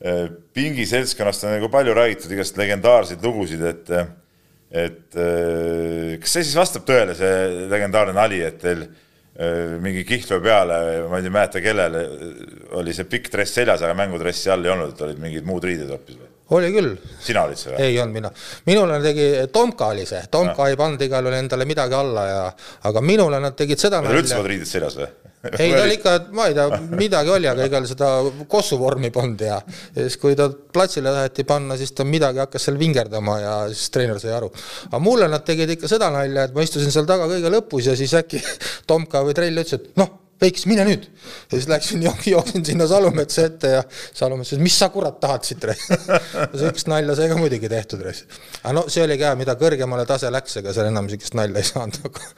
[0.00, 0.26] eh,
[0.56, 3.96] pingiseltskonnast on nagu palju räägitud, igast legendaarseid lugusid, et
[4.74, 10.40] et äh, kas see siis vastab tõele, see legendaarne nali, et teil äh, mingi kihlve
[10.42, 10.78] peale,
[11.10, 12.04] ma ei mäleta, kellele,
[12.80, 16.18] oli see pikk dress seljas, aga mängudressi all ei olnud, olid mingid muud riided hoopis
[16.18, 16.30] või?
[16.54, 16.90] oli küll.
[17.24, 17.86] sina olid see või?
[17.86, 18.32] ei olnud mina.
[18.66, 20.70] minule tegi, Tomka oli see, Tomka no.
[20.72, 22.42] ei pannud igal juhul endale midagi alla ja,
[22.90, 24.02] aga minule nad tegid seda.
[24.04, 25.08] Üldse polnud riided seljas või?
[25.52, 28.10] Ei, ta oli ikka, ma ei tea, midagi oli, aga igal seda
[28.50, 29.60] kossuvormi polnud ja,
[29.94, 33.92] ja siis, kui ta platsile taheti panna, siis ta midagi hakkas seal vingerdama ja siis
[33.94, 34.50] treener sai aru.
[34.90, 37.96] aga mulle nad tegid ikka seda nalja, et ma istusin seal taga kõige lõpus ja
[37.98, 38.42] siis äkki
[38.88, 41.06] Tomka või Trell ütles, et noh Veiks, mine nüüd.
[41.48, 42.02] ja siis läksin,
[42.34, 45.64] jooksin sinna Salumetsa ette ja Salumets ütles, mis sa kurat tahad siit,
[46.58, 48.04] sihukest nalja sai ka muidugi tehtud.
[48.04, 51.68] aga no see oli ka, mida kõrgemale tase läks, ega seal enam sihukest nalja ei
[51.68, 52.28] saanud, aga,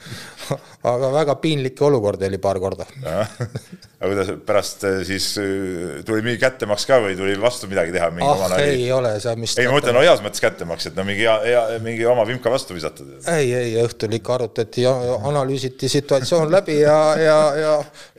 [0.93, 2.87] aga väga piinlikke olukordi oli paar korda.
[3.03, 8.11] aga kuidas pärast eh, siis eh, tuli mingi kättemaks ka või tuli vastu midagi teha?
[8.13, 8.91] ah, ei nali?
[9.01, 9.59] ole, on vist.
[9.59, 12.53] ei, ma mõtlen no heas mõttes kättemaks, et no mingi hea, hea, mingi oma vimka
[12.53, 13.17] vastu visatud.
[13.35, 14.95] ei, ei õhtul ikka arutati ja
[15.27, 17.73] analüüsiti situatsioon läbi ja, ja, ja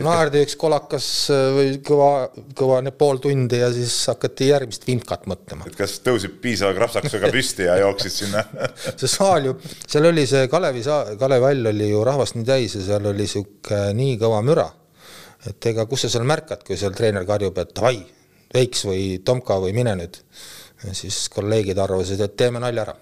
[0.05, 2.11] naerdi üks kolakas äh, või kõva,
[2.59, 5.67] kõva pool tundi ja siis hakati järgmist vimkat mõtlema.
[5.69, 8.45] et kas tõusid piisava krapsakusega püsti ja jooksid sinna
[9.01, 12.79] see saal ju, seal oli see Kalevi saa-, Kalevi hall oli ju rahvast nii täis
[12.79, 14.69] ja seal oli sihuke nii kõva müra.
[15.49, 17.99] et ega kus sa seal märkad, kui seal treener karjub, et davai,
[18.55, 20.23] Veiks või Tomka või mine nüüd.
[20.93, 22.97] siis kolleegid arvasid, et teeme nalja ära.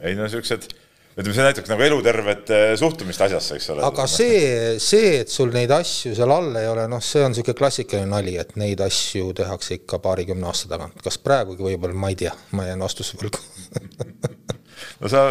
[0.00, 0.68] ei no siuksed
[1.18, 3.84] ütleme, see näitaks nagu elutervet eh, suhtumist asjasse, eks ole.
[3.86, 7.58] aga see, see, et sul neid asju seal all ei ole, noh, see on niisugune
[7.58, 11.02] klassikaline nali, et neid asju tehakse ikka paarikümne aasta tagant.
[11.04, 13.42] kas praegugi võib-olla, ma ei tea, ma jään vastuse võlgu
[15.02, 15.24] no sa,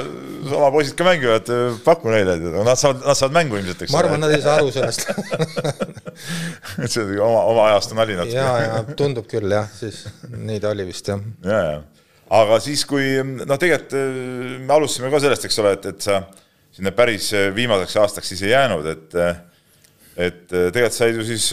[0.57, 1.51] oma poisid ka mängivad,
[1.87, 4.73] paku neile, nad saavad, nad saavad mängu ilmselt, eks ma arvan, nad ei saa aru
[4.75, 5.07] sellest
[6.83, 8.35] et see on oma, oma ajastu nali natuke.
[8.35, 10.03] ja, ja tundub küll jah, siis
[10.35, 11.23] nii ta oli vist jah.
[11.47, 11.77] ja, ja
[12.33, 16.21] aga siis, kui noh, tegelikult äh, me alustasime ka sellest, eks ole, et, et sa
[16.75, 19.43] sinna päris äh, viimaseks aastaks siis ei jäänud, et äh,
[20.17, 21.43] et tegelikult said ju siis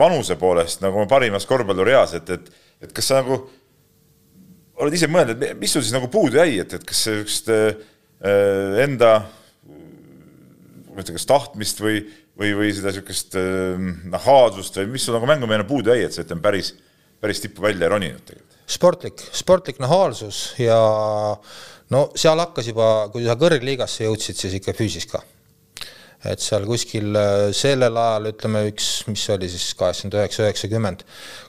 [0.00, 2.46] vanuse poolest nagu parimas korvpallureas, et, et,
[2.86, 3.36] et kas sa nagu
[4.80, 7.02] oled ise mõelnud, et mis sul siis nagu puudu jäi, et, et kas
[7.52, 7.76] äh,
[8.80, 9.10] enda
[9.68, 12.00] ma ei tea, kas tahtmist või,
[12.40, 13.36] või, või seda sihukest
[14.08, 16.72] nahaalsust või mis sul nagu mängumehe puudu jäi, et sa ütleme päris,
[17.20, 18.58] päris tippu välja roninud tegelikult?
[18.66, 20.76] sportlik, sportlik nahaalsus ja
[21.94, 25.22] no seal hakkas juba, kui sa kõrgliigasse jõudsid, siis ikka füüsis ka.
[26.26, 31.04] et seal kuskil äh, sellel ajal ütleme üks, mis oli siis kaheksakümmend üheksa, üheksakümmend,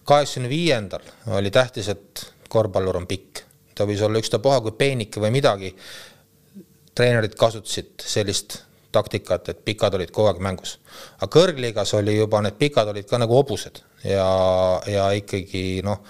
[0.05, 1.07] kaheksakümne viiendal
[1.39, 3.43] oli tähtis, et korvpallur on pikk.
[3.75, 5.75] ta võis olla ükstapuha kui peenike või midagi.
[6.97, 10.77] treenerid kasutasid sellist taktikat, et pikad olid kogu aeg mängus.
[11.17, 14.29] aga kõrgliigas oli juba, need pikad olid ka nagu hobused ja,
[14.87, 16.03] ja ikkagi noh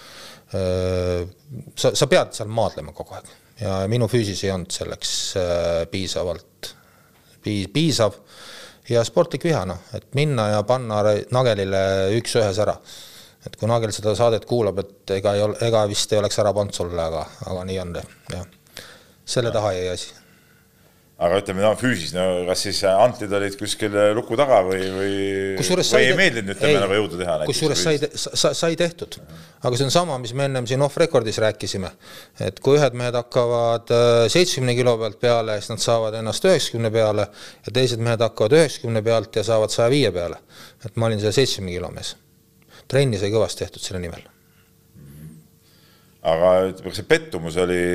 [0.48, 5.12] sa, sa pead seal maadlema kogu aeg ja minu füüsis ei olnud selleks
[5.92, 6.72] piisavalt
[7.44, 8.16] piis,, piisav
[8.90, 11.02] ja sportlik viha, noh, et minna ja panna
[11.36, 11.82] Nagelile
[12.18, 12.78] üks-ühes ära.
[13.46, 16.54] et kui Nagel seda saadet kuulab, et ega ei ole, ega vist ei oleks ära
[16.56, 17.94] pannud sulle, aga, aga nii on,
[18.34, 18.48] jah.
[19.26, 20.17] selle taha jäi asi
[21.18, 25.16] aga ütleme, no füüsis, no kas siis antlid olid kuskil luku taga või, või,
[25.58, 27.38] või ei meeldinud, ütleme nagu jõudu teha?
[27.50, 29.18] kusjuures sai, sai, sai tehtud,
[29.66, 31.90] aga see on sama, mis me ennem siin off-record'is rääkisime,
[32.46, 36.94] et kui ühed mehed hakkavad äh, seitsmekümne kilo pealt peale, siis nad saavad ennast üheksakümne
[36.94, 37.30] peale
[37.66, 40.38] ja teised mehed hakkavad üheksakümne pealt ja saavad saja viie peale.
[40.86, 42.14] et ma olin see seitsmekümne kilo mees.
[42.88, 44.22] trenni sai kõvasti tehtud selle nimel
[46.28, 47.86] aga ütleme, kas see pettumus oli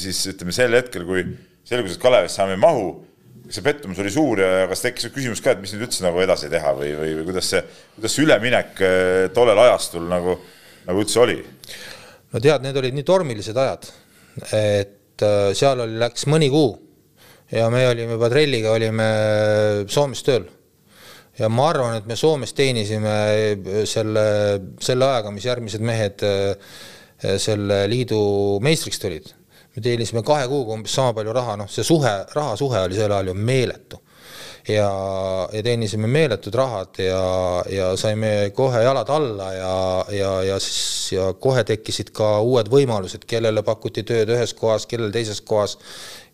[0.00, 1.22] siis ütleme sel hetkel, kui
[1.66, 2.88] selgus, et Kalevis saame ei mahu,
[3.50, 6.50] see pettumus oli suur ja kas tekkis küsimus ka, et mis nüüd üldse nagu edasi
[6.50, 7.62] teha või, või, või kuidas see,
[7.98, 10.34] kuidas see üleminek äh, tollel ajastul nagu,
[10.86, 11.38] nagu üldse oli?
[12.32, 13.88] no tead, need olid nii tormilised ajad,
[14.50, 16.74] et äh, seal oli, läks mõni kuu
[17.54, 19.08] ja me olime juba trelliga, olime
[19.90, 20.48] Soomes tööl.
[21.38, 23.16] ja ma arvan, et me Soomes teenisime
[23.86, 24.28] selle,
[24.82, 26.26] selle ajaga, mis järgmised mehed
[27.40, 28.18] selle liidu
[28.60, 29.30] meistriks tulid
[29.76, 33.32] me teenisime kahe kuuga umbes sama palju raha, noh, see suhe, rahasuhe oli sel ajal
[33.32, 34.00] ju meeletu.
[34.68, 34.86] ja,
[35.52, 37.20] ja teenisime meeletud rahad ja,
[37.70, 39.74] ja saime kohe jalad alla ja,
[40.10, 45.12] ja, ja siis ja kohe tekkisid ka uued võimalused, kellele pakuti tööd ühes kohas, kellele
[45.14, 45.76] teises kohas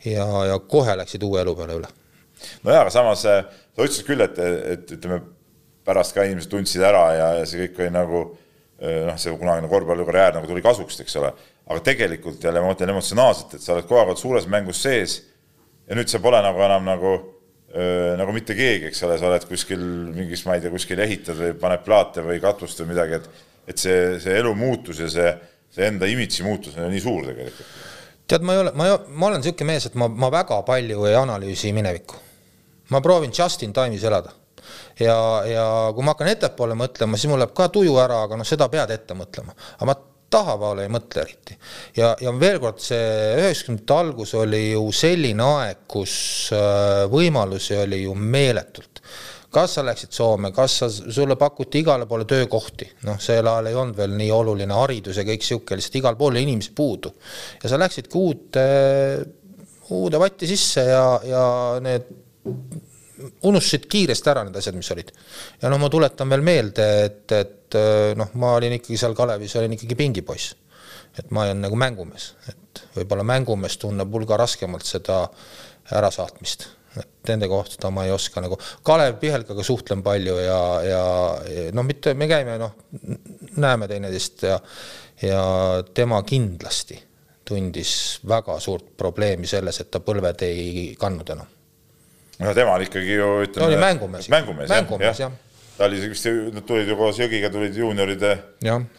[0.04, 1.92] ja, ja kohe läksid uue elu peale üle.
[2.62, 3.42] nojah, aga samas sa
[3.76, 5.20] ütlesid küll, et, et ütleme,
[5.84, 8.22] pärast ka inimesed tundsid ära ja, ja see kõik oli nagu
[8.82, 11.34] noh, see kunagine korvpallikarjäär nagu tuli kasuks, eks ole
[11.68, 15.20] aga tegelikult jälle ma mõtlen emotsionaalselt, et sa oled kogu aeg olnud suures mängus sees
[15.88, 17.12] ja nüüd sa pole nagu enam nagu
[17.74, 21.38] öö, nagu mitte keegi, eks ole, sa oled kuskil mingis, ma ei tea, kuskil ehitad
[21.38, 25.32] või paned plaate või katust või midagi, et et see, see elu muutus ja see,
[25.70, 27.68] see enda imidži muutus on nii suur tegelikult.
[28.26, 31.14] tead, ma ei ole, ma ma olen niisugune mees, et ma, ma väga palju ei
[31.18, 32.18] analüüsi minevikku.
[32.90, 34.34] ma proovin just in time'is elada
[34.98, 38.48] ja, ja kui ma hakkan ettepoole mõtlema, siis mul läheb ka tuju ära, aga noh,
[38.48, 39.54] seda pead ette mõtlema.
[39.78, 39.96] aga ma
[40.32, 41.58] tahapoole ei mõtle eriti.
[41.98, 43.02] ja, ja veel kord, see
[43.40, 46.14] üheksakümnendate algus oli ju selline aeg, kus
[46.56, 49.02] äh, võimalusi oli ju meeletult
[49.52, 53.76] kas sa läksid Soome, kas sa, sulle pakuti igale poole töökohti, noh, sel ajal ei
[53.76, 57.12] olnud veel nii oluline haridus ja kõik sihuke, lihtsalt igal pool oli inimesi puudu.
[57.62, 58.64] ja sa läksidki uude,
[59.92, 61.44] uude vatti sisse ja, ja
[61.84, 62.08] need
[63.48, 65.12] unustasid kiiresti ära need asjad, mis olid.
[65.62, 67.78] ja noh, ma tuletan veel meelde, et, et
[68.18, 70.54] noh, ma olin ikkagi seal Kalevis, olin ikkagi pingipoiss.
[71.18, 75.26] et ma olen nagu mängumees, et võib-olla mängumees tunneb hulga raskemalt seda
[75.92, 81.04] ärasaatmist, et nende kohta ma ei oska nagu, Kalev Pihelgaga suhtlen palju ja, ja,
[81.48, 82.76] ja noh, mitte, me käime noh,
[83.60, 84.58] näeme teineteist ja,
[85.22, 85.46] ja
[85.94, 87.00] tema kindlasti
[87.44, 91.58] tundis väga suurt probleemi selles, et ta põlved ei kandnud enam
[92.42, 93.62] no tema on ikkagi ju ütleme.
[93.62, 94.28] ta oli mängumees.
[94.32, 95.66] mängumees, mängumees jah, jah..
[95.78, 98.32] ta oli vist, nad tulid ju koos Jõgiga tulid juunioride,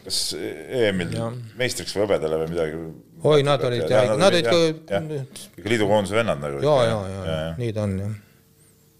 [0.04, 1.16] kas EM-il
[1.60, 2.84] meistriks või hõbedale või midagi.
[3.34, 5.02] oi, nad olid jah, nad olid ka.
[5.60, 6.62] ikka liidukoondise vennad nagu.
[6.64, 8.14] ja, ja, ja, ja, nii ta on jah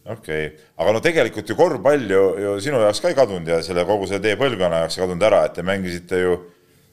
[0.04, 3.62] okei okay., aga no tegelikult ju korvpall ju, ju sinu jaoks ka ei kadunud ja
[3.64, 6.34] selle kogu selle teie põlvkonna jaoks ei kadunud ära, et te mängisite ju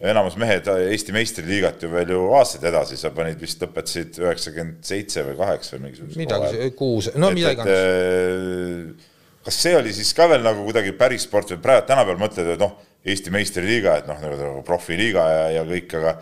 [0.01, 5.25] enamus mehed Eesti meistriliigat ju veel ju aastaid edasi, sa panid vist, lõpetasid üheksakümmend seitse
[5.27, 8.95] või kaheksa või mingisuguse midagi, kuus, no midagi iganes.
[8.97, 9.09] Äh,
[9.45, 12.63] kas see oli siis ka veel nagu kuidagi päris sport või praegu tänapäeval mõtled, et
[12.63, 16.19] noh, Eesti meistriliiga, et noh, nagu, nagu profiliiga ja, ja kõik, aga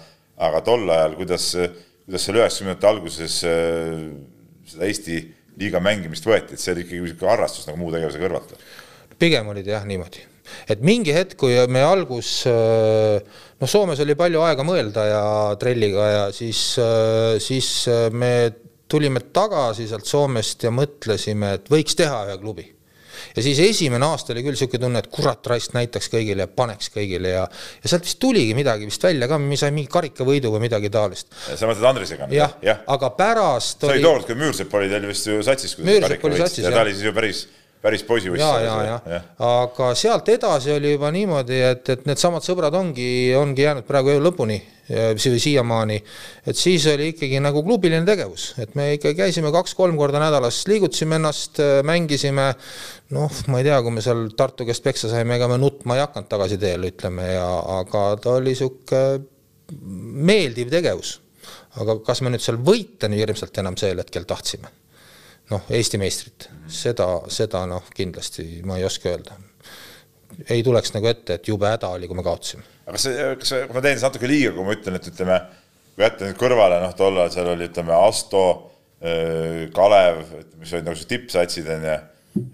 [0.47, 1.51] aga tol ajal, kuidas,
[2.07, 4.03] kuidas seal üheksakümnendate alguses äh,
[4.69, 5.21] seda Eesti
[5.59, 8.59] liiga mängimist võeti, et see oli ikkagi niisugune harrastus nagu muu tegevuse kõrvalt?
[9.19, 10.23] pigem oli ta jah niimoodi,
[10.71, 13.19] et mingi hetk, kui me algus äh,
[13.59, 15.27] noh, Soomes oli palju aega mõelda ja
[15.61, 18.33] trelliga ja siis, äh, siis äh, me
[18.89, 22.67] tulime tagasi sealt Soomest ja mõtlesime, et võiks teha ühe klubi
[23.37, 26.91] ja siis esimene aasta oli küll niisugune tunne, et kurat raisk näitaks kõigile ja paneks
[26.95, 30.65] kõigile ja ja sealt vist tuligi midagi vist välja ka, me saime mingi karikavõidu või
[30.69, 31.31] midagi taolist.
[31.49, 32.31] sa mõtled Andrisega?
[32.35, 35.89] jah ja., aga pärast see oli tookord, kui Müürsepp oli teil vist ju satsis, kui
[35.89, 37.47] Müürsepp oli satsis, ja ta oli siis ju päris
[37.83, 38.41] päris poisiuss.
[38.41, 39.21] ja, ja, ja, ja.,
[39.63, 44.25] aga sealt edasi oli juba niimoodi, et, et needsamad sõbrad ongi, ongi jäänud praegu elu
[44.29, 45.99] lõpuni või siiamaani.
[46.49, 51.19] et siis oli ikkagi nagu klubiline tegevus, et me ikka käisime kaks-kolm korda nädalas, liigutasime
[51.21, 52.55] ennast, mängisime.
[53.15, 56.05] noh, ma ei tea, kui me seal Tartu käest peksa saime, ega me nutma ei
[56.07, 59.05] hakanud tagasi teele, ütleme ja, aga ta oli sihuke
[60.29, 61.19] meeldiv tegevus.
[61.79, 64.73] aga kas me nüüd seal võita nii hirmsalt enam sel hetkel tahtsime?
[65.53, 69.39] Noh, Eesti meistrit, seda, seda noh, kindlasti ma ei oska öelda.
[70.51, 72.65] ei tuleks nagu ette, et jube häda oli, kui me kaotasime.
[72.87, 75.39] aga see, kas ma teen natuke liiga, kui ma ütlen, et ütleme,
[75.95, 78.45] kui jätta nüüd kõrvale, noh, tollal seal oli, ütleme, Asto,
[79.75, 80.25] Kalev,
[80.59, 81.97] mis olid nagu tippsatsid, on ju,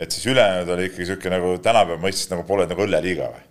[0.01, 3.45] et siis ülejäänud oli ikkagi niisugune nagu tänapäeva mõistes nagu pooled nagu õlleliiga või?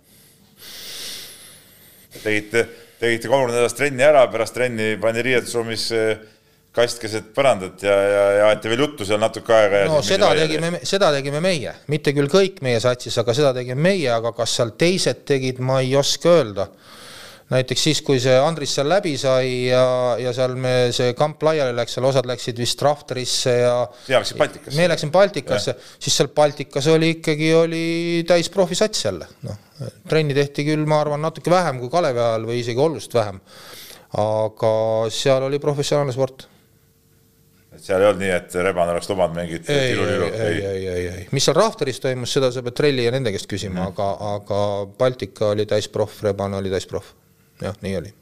[2.22, 2.62] tegite,
[3.00, 6.22] tegite kolm nädalas trenni ära, pärast trenni pandi riietusruumis äh,
[6.74, 9.84] kast keset põrandat ja, ja, ja aeti veel juttu seal natuke aega.
[9.90, 14.10] no seda tegime, seda tegime meie, mitte küll kõik meie satsis, aga seda tegime meie,
[14.10, 16.66] aga kas seal teised tegid, ma ei oska öelda.
[17.54, 19.84] näiteks siis, kui see Andris seal läbi sai ja,
[20.18, 23.74] ja seal me, see kamp laiali läks, seal osad läksid vist Rafterisse ja.
[24.06, 24.78] sina läksid Baltikasse.
[24.80, 27.84] me läksime Baltikasse, siis seal Baltikas oli ikkagi, oli
[28.26, 29.60] täis profisats jälle, noh.
[30.10, 33.38] trenni tehti küll, ma arvan, natuke vähem kui Kalevi ajal või isegi oluliselt vähem.
[34.24, 34.72] aga
[35.10, 36.48] seal oli professionaalne sport
[37.74, 40.28] et seal ei olnud nii, et Reban oleks lubanud mingit ei, tilulilu?
[40.32, 43.48] ei, ei, ei, ei, mis seal Rafteris toimus, seda sa pead Trelli ja nende käest
[43.50, 44.60] küsima mm, aga, aga
[44.98, 47.14] Baltika oli täisproff, Reban oli täisproff.
[47.62, 48.12] jah, nii oli.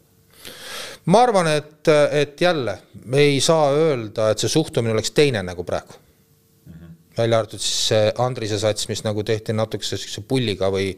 [1.13, 1.93] ma arvan, et,
[2.23, 6.73] et jälle, me ei saa öelda, et see suhtumine oleks teine nagu praegu mm.
[6.73, 6.97] -hmm.
[7.19, 10.91] välja arvatud siis see Andrise sats, mis nagu tehti natukese siukse pulliga või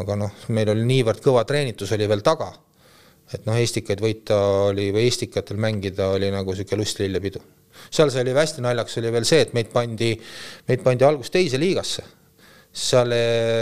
[0.00, 2.50] aga noh, meil oli niivõrd kõva treenitus oli veel taga,
[3.34, 4.38] et noh, Estikaid võita
[4.70, 7.42] oli või Estikatel mängida oli nagu niisugune lustlillepidu.
[7.90, 10.12] Seal see oli hästi naljakas, oli veel see, et meid pandi,
[10.68, 12.04] meid pandi alguses teise liigasse
[12.74, 13.14] seal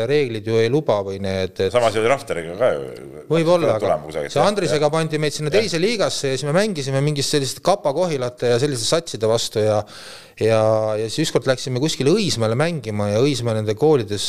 [0.08, 1.72] reeglid ju ei luba või need et....
[1.74, 2.84] samas oli Rafteriga ka ju.
[3.28, 3.98] võib-olla, aga
[4.32, 5.84] see Andrisega pandi meid sinna teise ja.
[5.84, 9.82] liigasse ja siis me mängisime mingist selliste kapakohilate ja selliste satside vastu ja
[10.40, 10.60] ja,
[10.98, 14.26] ja siis ükskord läksime kuskile Õismäele mängima ja Õismäe nende koolides,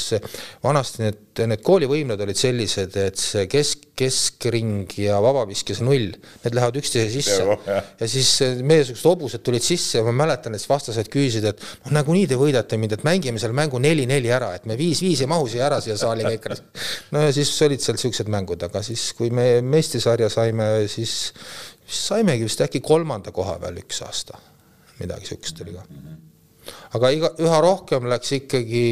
[0.63, 6.11] vanasti need, need koolivõimlad olid sellised, et see kesk, keskring ja vabaviskes null,
[6.43, 7.57] need lähevad üksteise sisse.
[7.69, 8.31] ja siis
[8.65, 12.39] meiesugused hobused tulid sisse ja ma mäletan, et siis vastased küsisid, et noh, nagunii te
[12.39, 15.81] võidate mind, et mängime selle mängu neli-neli ära, et me viis-viis ei mahu siia ära
[15.83, 16.49] siia saali kõik.
[17.15, 21.33] no ja siis olid seal siuksed mängud, aga siis, kui me meistrisarja saime, siis,
[21.83, 24.39] siis saimegi vist äkki kolmanda koha peal üks aasta
[24.99, 25.83] midagi sihukest oli ka.
[26.97, 28.85] aga iga, üha rohkem läks ikkagi,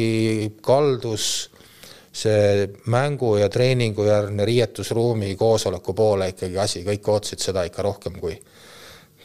[0.64, 1.28] kaldus
[2.12, 8.18] see mängu ja treeningu järgne riietusruumi koosoleku poole ikkagi asi, kõik ootasid seda ikka rohkem
[8.20, 8.34] kui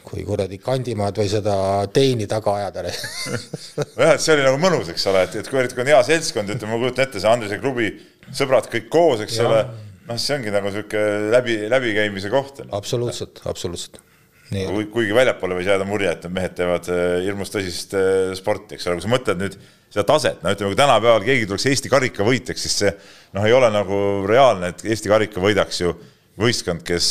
[0.08, 1.54] kui kuradi kandimaad või seda
[1.92, 5.76] teini taga ajada nojah, et see oli nagu mõnus, eks ole, et, et kui eriti
[5.76, 7.92] kui on hea seltskond, ütleme, ma kujutan ette, see Andrise klubi
[8.34, 9.48] sõbrad kõik koos, eks ja.
[9.48, 9.62] ole,
[10.08, 12.62] noh, see ongi nagu niisugune läbi, läbikäimise koht.
[12.72, 14.00] absoluutselt, absoluutselt
[14.48, 14.86] Nii.
[14.88, 18.86] kuigi väljapoole võis jääda mulje, et need mehed teevad äh, hirmus tõsist äh, sporti, eks
[18.88, 19.58] ole, kui sa mõtled nüüd
[19.92, 22.92] seda taset, no ütleme, kui tänapäeval keegi tuleks Eesti karika võitjaks, siis see
[23.36, 23.98] noh, ei ole nagu
[24.28, 25.92] reaalne, et Eesti karika võidaks ju
[26.38, 27.08] võistkond, kes,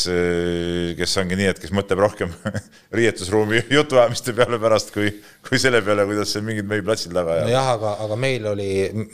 [0.98, 2.32] kes ongi nii, et kes mõtleb rohkem
[2.98, 5.10] riietusruumi jutuajamiste peale pärast, kui,
[5.48, 7.50] kui selle peale, kuidas seal mingid meie platsil taga ajavad.
[7.50, 8.70] nojah, aga, aga meil oli,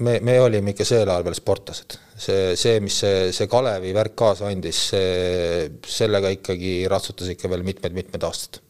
[0.05, 1.97] me, me olime ikka sel ajal veel sportlased.
[2.13, 5.65] see, see, mis see, see Kalevi värk kaasa andis, see,
[5.97, 8.61] sellega ikkagi ratsutas ikka veel mitmed-mitmed aastad.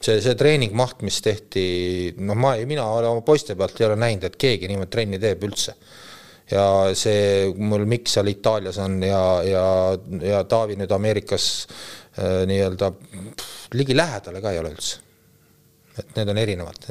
[0.00, 1.68] see, see treeningmaht, mis tehti,
[2.24, 5.76] noh, ma, mina oma poiste pealt ei ole näinud, et keegi niimoodi trenni teeb üldse
[6.50, 6.64] ja
[6.96, 9.64] see mul Mikk seal Itaalias on ja, ja,
[10.24, 11.48] ja Taavi nüüd Ameerikas
[12.18, 12.92] äh, nii-öelda
[13.76, 15.02] ligilähedale ka ei ole üldse.
[15.98, 16.88] et need on erinevad,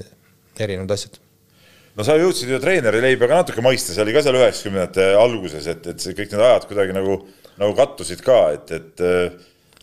[0.60, 1.18] erinevad asjad
[1.97, 5.68] no sa jõudsid ju treeneri leiba ka natuke mõista, see oli ka seal üheksakümnendate alguses,
[5.74, 7.22] et, et see kõik need ajad kuidagi nagu,
[7.58, 9.08] nagu kattusid ka, et, et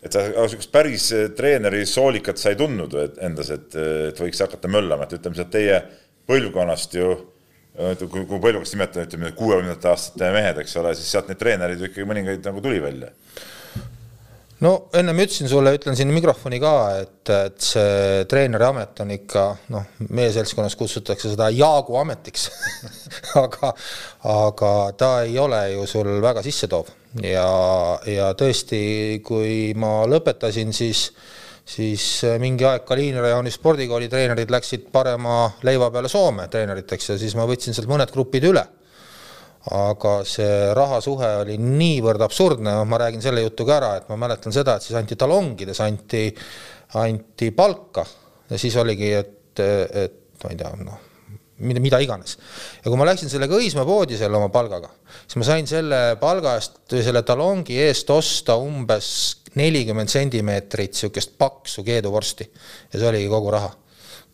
[0.05, 2.93] et sa niisugust päris treeneri soolikat sa ei tundnud
[3.25, 3.73] endas, et,
[4.11, 5.79] et võiks hakata möllama, et ütleme sealt teie
[6.29, 7.07] põlvkonnast ju
[7.75, 11.89] kui, kui põlveks nimetada, ütleme kuuekümnendate aastate mehed, eks ole, siis sealt neid treenereid ju
[11.89, 13.11] ikkagi mõningaid nagu tuli välja.
[14.63, 16.73] no ennem ütlesin sulle, ütlen siin mikrofoni ka,
[17.03, 19.45] et, et see treeneri amet on ikka
[19.75, 22.47] noh, meie seltskonnas kutsutakse seda Jaagu ametiks
[23.43, 23.73] aga,
[24.31, 27.49] aga ta ei ole ju sul väga sissetoov ja,
[28.09, 31.09] ja tõesti, kui ma lõpetasin, siis
[31.65, 37.19] siis äh, mingi aeg Kaliini rajooni spordikooli treenerid läksid parema leiva peale Soome treeneriteks ja
[37.21, 38.65] siis ma võtsin sealt mõned grupid üle.
[39.65, 44.53] aga see rahasuhe oli niivõrd absurdne, ma räägin selle jutu ka ära, et ma mäletan
[44.53, 46.27] seda, et siis anti talongides, anti,
[47.01, 48.05] anti palka
[48.49, 51.04] ja siis oligi, et, et ma ei tea, noh,
[51.59, 52.37] mida, mida iganes.
[52.83, 54.89] ja kui ma läksin sellega Õismäe poodi selle oma palgaga,
[55.23, 59.07] siis ma sain selle palga eest, selle talongi eest osta umbes
[59.55, 62.47] nelikümmend sentimeetrit niisugust paksu keeduvorsti
[62.91, 63.71] ja see oligi kogu raha.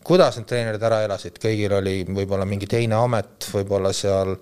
[0.02, 4.34] kuidas need treenerid ära elasid, kõigil oli võib-olla mingi teine amet, võib-olla seal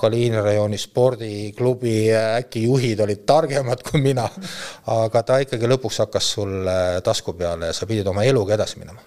[0.00, 4.24] Kaliini rajooni spordiklubi äkki juhid olid targemad kui mina,
[4.88, 9.04] aga ta ikkagi lõpuks hakkas sulle tasku peale ja sa pidid oma eluga edasi minema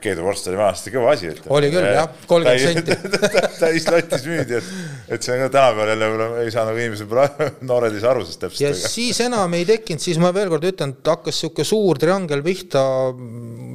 [0.00, 1.30] keeduvorst oli vanasti kõva asi.
[1.52, 3.26] oli küll jah, kolmkümmend senti
[3.60, 4.70] täis latis müüdi, et,
[5.16, 7.12] et see on ka tänapäeval jälle ei saa nagu inimesed
[7.68, 8.62] noored ei saa aru sellest täpselt.
[8.64, 8.92] ja aga.
[8.94, 12.82] siis enam ei tekkinud, siis ma veel kord ütlen, et hakkas niisugune suur triangel pihta,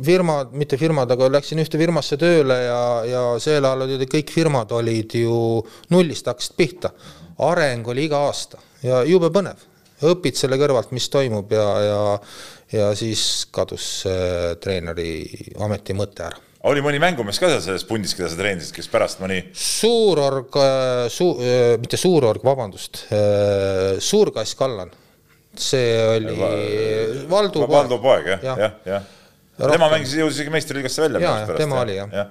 [0.07, 4.73] firma, mitte firmad, aga läksin ühte firmasse tööle ja, ja sel ajal olid kõik firmad
[4.77, 5.39] olid ju
[5.93, 6.93] nullist hakkasid pihta.
[7.45, 9.61] areng oli iga aasta ja jube põnev,
[10.01, 12.01] õpid selle kõrvalt, mis toimub ja, ja
[12.73, 13.87] ja siis kadus
[14.61, 15.11] treeneri
[15.63, 19.21] ameti mõte ära oli mõni mängumees ka seal selles pundis, keda sa treenisid, kes pärast
[19.21, 19.39] mõni?
[19.57, 24.91] suurorg, äh, suu-, äh, mitte suurorg, vabandust, äh, suurkass Kallan.
[25.57, 26.49] see oli Va
[27.29, 27.71] Valdu poeg.
[27.71, 29.05] Valdu poeg jah, jah, jah
[29.57, 29.69] ja..
[29.71, 31.21] tema mängis, jõudis isegi meistriliigasse välja.
[31.23, 32.25] ja, ja tema oli jah ja.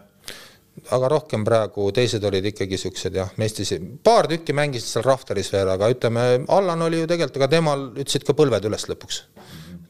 [0.95, 3.73] aga rohkem praegu teised olid ikkagi siuksed jah, meistris,
[4.07, 8.27] paar tükki mängisid seal Rafteris veel, aga ütleme, Allan oli ju tegelikult, aga temal ütlesid
[8.29, 9.25] ka põlved üles lõpuks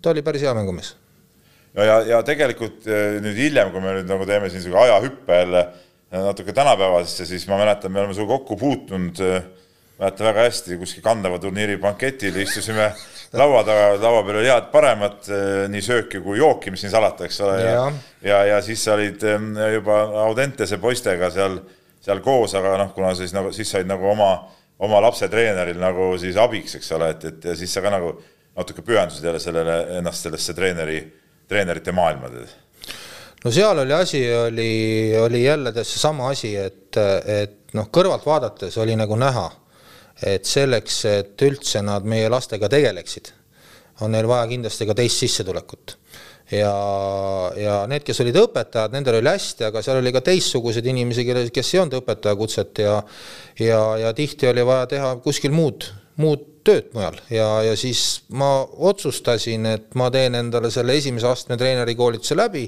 [0.06, 0.94] ta oli päris hea mängumees.
[1.74, 5.42] no ja, ja tegelikult äh, nüüd hiljem, kui me nüüd nagu teeme siin niisugune ajahüppe
[5.42, 5.66] jälle
[6.16, 9.18] natuke tänapäevasesse, siis ma mäletan, me oleme sinuga kokku puutunud,
[9.98, 12.92] mäletan väga hästi, kuskil kandava turniiri banketil istusime
[13.40, 15.26] laua taga, laua peal oli head paremat,
[15.72, 17.82] nii sööki kui jooki, mis siin salata, eks ole, ja,
[18.22, 19.26] ja, ja siis sa olid
[19.74, 19.98] juba
[20.28, 21.58] Audentese poistega seal,
[22.06, 24.30] seal koos, aga noh, kuna siis nagu, siis said nagu oma
[24.78, 28.16] oma lapse treeneril nagu siis abiks, eks ole, et, et ja siis sa ka nagu
[28.56, 31.00] natuke pühendusid jälle sellele ennast sellesse treeneri,
[31.48, 32.30] treenerite maailma
[33.44, 34.70] no seal oli asi, oli,
[35.20, 36.96] oli jälle seesama asi, et,
[37.26, 39.46] et noh, kõrvalt vaadates oli nagu näha,
[40.26, 43.30] et selleks, et üldse nad meie lastega tegeleksid,
[44.00, 45.98] on neil vaja kindlasti ka teist sissetulekut.
[46.46, 46.72] Ja,
[47.58, 51.50] ja need, kes olid õpetajad, nendel oli hästi, aga seal oli ka teistsuguseid inimesi, kellel,
[51.50, 53.00] kes ei olnud õpetajakutset ja
[53.58, 55.88] ja, ja tihti oli vaja teha kuskil muud,
[56.22, 57.18] muud tööd mujal.
[57.32, 62.66] Ja, ja siis ma otsustasin, et ma teen endale selle esimese astme treenerikoolituse läbi.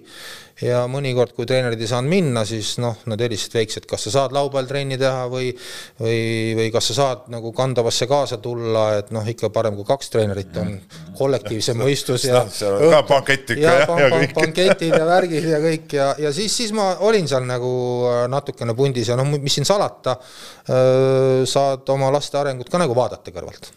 [0.58, 4.34] Ja mõnikord, kui treenerid ei saanud minna, siis noh, nad helistasid väiksed, kas sa saad
[4.34, 5.52] laupäeval trenni teha või
[6.00, 6.18] või,
[6.58, 10.58] või kas sa saad nagu kandavasse kaasa tulla, et noh, ikka parem, kui kaks treenerit
[10.58, 10.74] on.
[11.18, 14.34] Kollektiivsem mõistus ja on ka bankett ikka ja, ja, ja kõik.
[14.40, 15.88] banketid ja värgid ja kõik.
[15.94, 17.72] Ja, ja siis, siis ma olin seal nagu
[18.10, 20.18] äh, natukene pundis ja noh, mis siin salata,
[20.66, 23.70] äh, saad oma laste arengut ka nagu vaadata kõrvalt.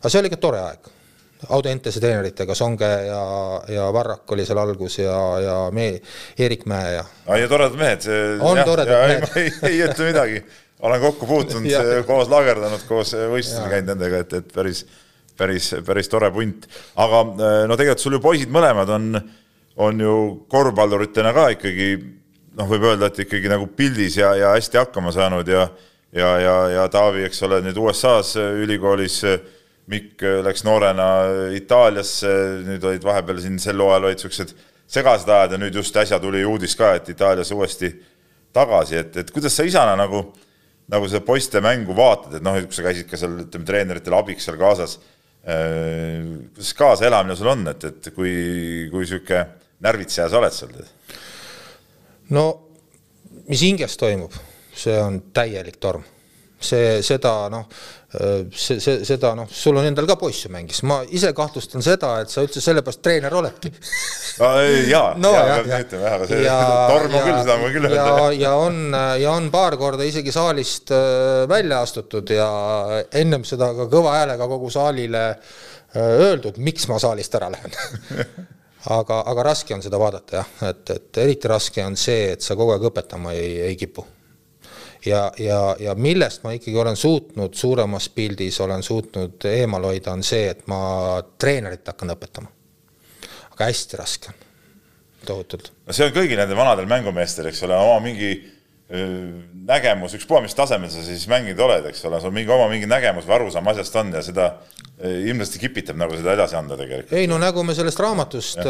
[0.00, 0.92] Aga see oli ikka tore aeg
[1.52, 3.22] Audentese treeneritega, Songe ja,
[3.68, 5.90] ja Varrak oli seal algus ja, ja me,
[6.40, 7.04] Erik Mäe ja.
[7.36, 8.06] ja toredad mehed.
[8.40, 9.36] on jah, toredad ja, mehed.
[9.36, 10.42] ei, ei ütle midagi,
[10.84, 14.84] olen kokku puutunud koos lagerdanud, koos võistlusel käinud nendega, et, et päris,
[15.36, 16.68] päris, päris tore punt.
[16.96, 17.24] aga
[17.68, 19.10] no tegelikult sul ju poisid mõlemad on,
[19.84, 20.20] on ju
[20.52, 21.90] korvpalluritena ka ikkagi
[22.54, 25.68] noh, võib öelda, et ikkagi nagu pildis ja, ja hästi hakkama saanud ja
[26.14, 29.18] ja, ja, ja Taavi, eks ole, nüüd USA-s ülikoolis
[29.90, 31.08] Mikk äh, läks noorena
[31.56, 32.30] Itaaliasse,
[32.64, 34.54] nüüd olid vahepeal siin sel hooajal olid niisugused
[34.94, 37.90] segased ajad ja nüüd just äsja tuli uudis ka, et Itaalias uuesti
[38.54, 40.22] tagasi, et, et kuidas sa isana nagu,
[40.92, 44.48] nagu seda poiste mängu vaatad, et noh, kui sa käisid ka seal, ütleme, treeneritele abiks
[44.48, 44.96] seal kaasas
[45.48, 46.22] äh,,
[46.54, 48.34] kuidas kaasaelamine sul on, et, et kui,
[48.92, 49.44] kui niisugune
[49.84, 50.76] närvitseja sa oled seal?
[52.32, 52.46] no
[53.48, 54.36] mis hinges toimub,
[54.72, 56.04] see on täielik torm
[56.64, 57.66] see, seda noh,
[58.14, 62.12] see, see, seda noh, sul on endal ka poiss ju mängis, ma ise kahtlustan seda,
[62.22, 63.72] et sa üldse sellepärast treener oledki.
[64.90, 66.56] Jaa, no, jaa, ja, ütleme jah, aga see ja,
[66.92, 68.06] torm on küll, seda ma küll öelda.
[68.06, 68.80] ja, ja on,
[69.22, 72.48] ja on paar korda isegi saalist äh, välja astutud ja
[73.14, 77.78] ennem seda ka kõva häälega kogu saalile äh, öeldud, miks ma saalist ära lähen.
[78.84, 82.52] Aga, aga raske on seda vaadata jah, et, et eriti raske on see, et sa
[82.52, 84.04] kogu aeg õpetama ei, ei kipu
[85.06, 90.24] ja, ja, ja millest ma ikkagi olen suutnud suuremas pildis, olen suutnud eemal hoida, on
[90.26, 92.50] see, et ma treenerit hakkan õpetama.
[93.54, 94.40] aga hästi raske on,
[95.26, 95.72] tohutult.
[95.86, 98.34] no see on kõigil nendel vanadel mängumeestel, eks ole, oma mingi
[98.84, 103.24] nägemus, ükspuha, mis tasemel sa siis mänginud oled, eks ole, sul mingi oma mingi nägemus
[103.24, 104.50] või arusaam asjast on ja seda
[105.00, 107.16] ilmselt kipitab nagu seda edasi anda tegelikult.
[107.16, 108.60] ei no nagu me sellest raamatust,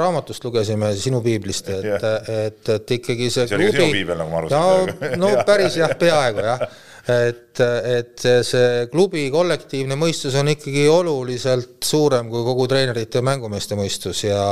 [0.00, 3.90] raamatust lugesime, sinu piiblist, et, et, et ikkagi see see klubi...
[3.98, 5.18] piibel, nagu ma aru sain.
[5.20, 6.68] no päris jah, peaaegu jah
[7.04, 13.76] et, et see klubi kollektiivne mõistus on ikkagi oluliselt suurem kui kogu treenerite ja mängumeeste
[13.76, 14.44] mõistus ja,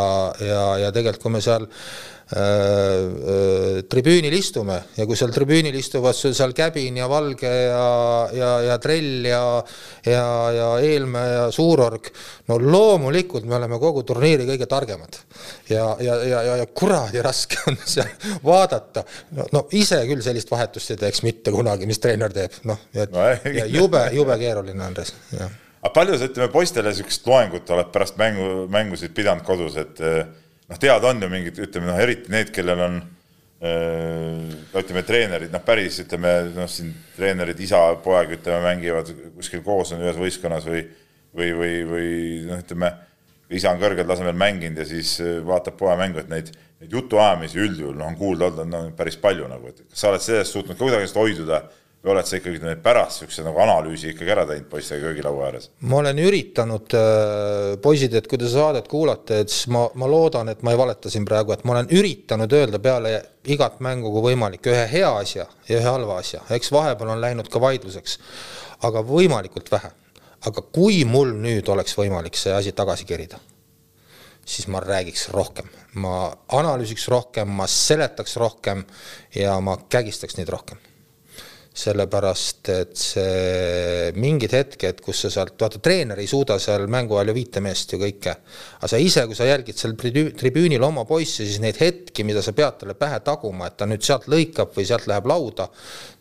[0.42, 1.68] ja, ja tegelikult, kui me seal
[3.92, 7.88] tribüünil istume ja kui seal tribüünil istuvad seal Käbin ja Valge ja,
[8.32, 9.42] ja, ja Trell ja,
[10.06, 10.24] ja,
[10.56, 12.08] ja Eelmäe ja Suurorg,
[12.48, 15.18] no loomulikult me oleme kogu turniiri kõige targemad.
[15.68, 18.08] ja, ja, ja, ja, ja kuradi raske on seal
[18.44, 19.04] vaadata,
[19.36, 23.12] no, no ise küll sellist vahetust ei teeks mitte kunagi, mis treener teeb, noh, et
[23.12, 25.52] ja jube, jube keeruline, Andres, jah.
[25.82, 30.00] aga palju sa, ütleme, poistele niisugust loengut oled pärast mängu, mängusid pidanud kodus, et
[30.72, 32.98] noh, teada on ju mingid, ütleme noh, eriti need, kellel on
[33.60, 39.92] äh, ütleme, treenerid, noh, päris ütleme, noh, siin treenerid, isa, poeg, ütleme, mängivad kuskil koos,
[39.92, 40.86] on ühes võistkonnas või
[41.36, 42.10] või, või, või
[42.48, 42.92] noh, ütleme,
[43.52, 46.50] isa on kõrgel tasemel mänginud ja siis äh, vaatab poja mängu, et neid,
[46.80, 50.24] neid jutuajamisi üldjuhul noh, on kuulda olnud no, päris palju nagu, et kas sa oled
[50.24, 51.62] sellest suutnud ka kuidagi hoiduda
[52.03, 55.68] või oled sa ikkagi need pärast niisuguse nagu analüüsi ikkagi ära teinud poistega köögilaua ääres?
[55.86, 60.50] ma olen üritanud äh,, poisid, et kui te saadet kuulate, et siis ma, ma loodan,
[60.50, 63.14] et ma ei valeta siin praegu, et ma olen üritanud öelda peale
[63.55, 67.50] igat mängu, kui võimalik, ühe hea asja ja ühe halva asja, eks vahepeal on läinud
[67.53, 68.18] ka vaidluseks,
[68.88, 69.94] aga võimalikult vähe.
[70.42, 73.38] aga kui mul nüüd oleks võimalik see asi tagasi kerida,
[74.42, 78.82] siis ma räägiks rohkem, ma analüüsiks rohkem, ma seletaks rohkem
[79.38, 80.82] ja ma kägistaks neid rohkem
[81.72, 87.30] sellepärast et see mingid hetked, kus sa sealt, vaata treener ei suuda seal mängu ajal
[87.32, 88.34] ju viite meest ju kõike.
[88.76, 92.52] aga sa ise, kui sa jälgid seal tribüünil oma poissi, siis neid hetki, mida sa
[92.52, 95.70] pead talle pähe taguma, et ta nüüd sealt lõikab või sealt läheb lauda,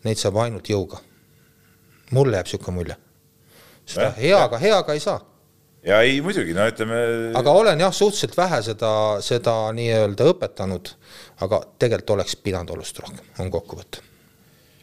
[0.08, 1.02] neid saab ainult jõuga.
[2.12, 2.96] mulle jääb sihuke mulje.
[3.84, 5.20] seda ja, heaga, heaga ei saa
[5.84, 7.02] ja ei muidugi, no ütleme.
[7.36, 10.94] aga olen jah, suhteliselt vähe seda, seda nii-öelda õpetanud,
[11.44, 14.11] aga tegelikult oleks pidanud olust rohkem, on kokkuvõte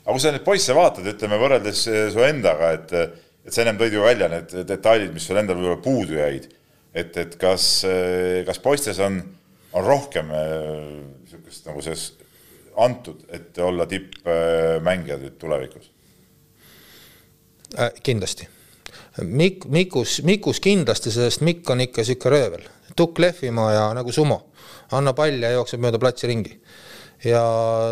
[0.03, 2.93] aga kui sa neid poisse vaatad, ütleme võrreldes eh, su endaga, et,
[3.45, 6.49] et sa ennem tõid ju välja need detailid, mis sul endal võib-olla puudu jäid.
[6.93, 9.19] et, et kas, eh, kas poistes on,
[9.77, 12.07] on rohkem niisugust eh, nagu selles
[12.79, 15.91] antud, et olla tippmängijad nüüd tulevikus
[17.77, 17.91] äh,?
[18.03, 18.47] kindlasti.
[19.21, 24.45] Mik-, Mikus, Mikus kindlasti, sest Mikk on ikka niisugune röövel, tukk lehvima ja nagu sumo,
[24.95, 26.55] anna pall ja jookseb mööda platsi ringi
[27.23, 27.43] ja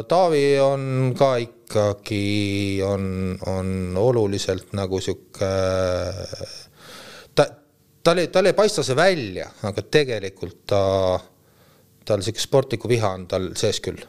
[0.08, 1.36] Taavi on ka
[1.68, 5.50] ikkagi, on, on oluliselt nagu sihuke,
[7.36, 7.46] ta,
[8.04, 10.84] tal ei, tal ei paista see välja, aga tegelikult ta,
[12.08, 14.00] tal sihuke sportliku viha on tal sees küll.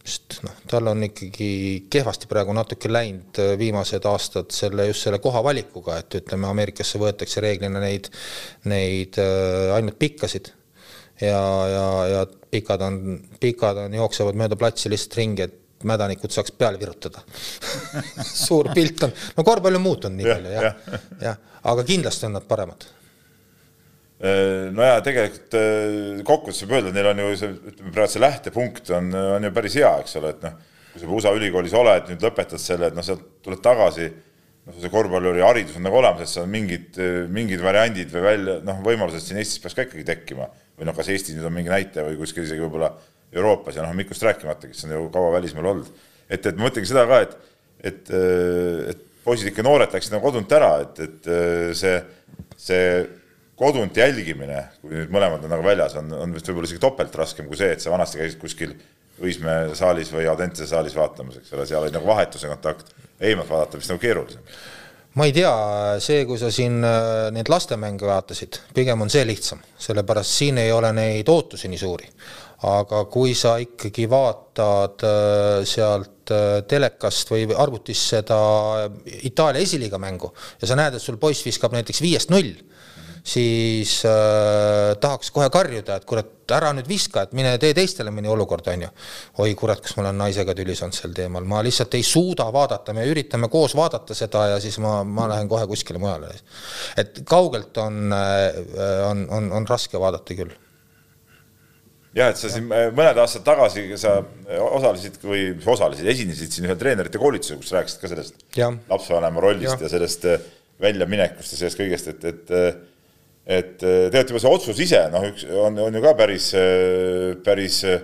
[0.00, 1.50] sest noh, tal on ikkagi
[1.92, 7.42] kehvasti praegu natuke läinud viimased aastad selle, just selle koha valikuga, et ütleme, Ameerikasse võetakse
[7.44, 8.08] reeglina neid,
[8.70, 10.54] neid äh, ainult pikkasid
[11.20, 13.02] ja, ja, ja pikad on,
[13.40, 17.22] pikad on, jooksevad mööda platsi lihtsalt ringi, et mädanikud saaks peale virutada
[18.46, 21.28] suur pilt on, no korvpall on muutunud nii palju jah, jah ja.
[21.28, 21.36] ja.,
[21.70, 22.86] aga kindlasti on nad paremad.
[24.20, 28.14] Äh, no ja tegelikult äh, kokkuvõttes võib öelda, et neil on ju see, ütleme praegu
[28.14, 30.58] see lähtepunkt on, on ju päris hea, eks ole, et noh,
[30.90, 34.10] kui sa USA ülikoolis oled, nüüd lõpetad selle, et noh, sealt tuled tagasi,
[34.66, 37.00] noh, see korvpalluri haridus on nagu olemas, et seal mingid,
[37.32, 41.08] mingid variandid või välja, noh, võimalused siin Eestis peaks ka ikkagi tekkima või noh, kas
[41.12, 42.92] Eestis nüüd on mingi näitaja või kuskil isegi võib-olla
[43.32, 45.90] Euroopas ja noh, Mikust rääkimata, kes on ju kaua välismaal olnud.
[46.30, 47.36] et, et ma mõtlengi seda ka, et,
[47.90, 48.12] et,
[48.90, 51.30] et poisid ikka noored läksid nagu kodunt ära, et, et
[51.78, 51.96] see,
[52.58, 52.84] see
[53.60, 57.48] kodunt jälgimine, kui nüüd mõlemad on nagu väljas, on, on vist võib-olla isegi topelt raskem
[57.50, 58.74] kui see, et sa vanasti käisid kuskil
[59.20, 63.76] Õismäe saalis või Audentese saalis vaatamas, eks ole, seal oli nagu vahetuse kontakt, eemalt vaadata
[63.76, 64.46] vist nagu keerulisem
[65.18, 65.50] ma ei tea,
[66.02, 70.70] see, kui sa siin äh, neid lastemänge vaatasid, pigem on see lihtsam, sellepärast siin ei
[70.72, 72.06] ole neid ootusi nii suuri.
[72.68, 78.40] Aga kui sa ikkagi vaatad äh, sealt äh, telekast või arvutist seda
[79.24, 82.52] Itaalia esiliiga mängu ja sa näed, et sul poiss viskab näiteks viiest null
[83.24, 88.30] siis äh, tahaks kohe karjuda, et kurat, ära nüüd viska, et mine tee teistele mõni
[88.30, 88.88] olukord, on ju.
[89.44, 92.94] oi kurat, kas ma olen naisega tülis olnud sel teemal, ma lihtsalt ei suuda vaadata,
[92.96, 96.32] me üritame koos vaadata seda ja siis ma, ma lähen kohe kuskile mujale.
[96.98, 100.56] et kaugelt on, äh, on, on, on raske vaadata küll
[102.16, 104.18] jah, et sa siin äh, mõned aastad tagasi sa
[104.70, 108.46] osalesid või osalesid, esinesid siin ühel treenerite koolitusel, kus rääkisid ka sellest
[108.90, 110.30] lapsevanema rollist ja, ja sellest
[110.80, 112.88] väljaminekust ja sellest kõigest, et, et
[113.50, 117.32] et äh, tegelikult juba see otsus ise noh, üks on, on ju ka päris, äh,
[117.44, 118.02] päris äh,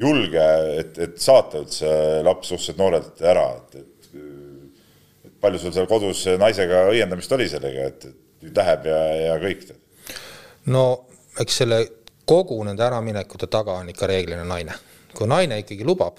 [0.00, 0.46] julge,
[0.80, 1.90] et, et saata üldse
[2.26, 4.22] laps suhteliselt noorelt ära, et, et,
[5.28, 9.38] et palju sul seal kodus naisega õiendamist oli sellega, et, et nüüd läheb ja, ja
[9.42, 9.68] kõik?
[10.72, 10.84] no
[11.42, 11.82] eks selle
[12.28, 14.74] kogu nende äraminekute taga on ikka reeglina naine.
[15.16, 16.18] kui naine ikkagi lubab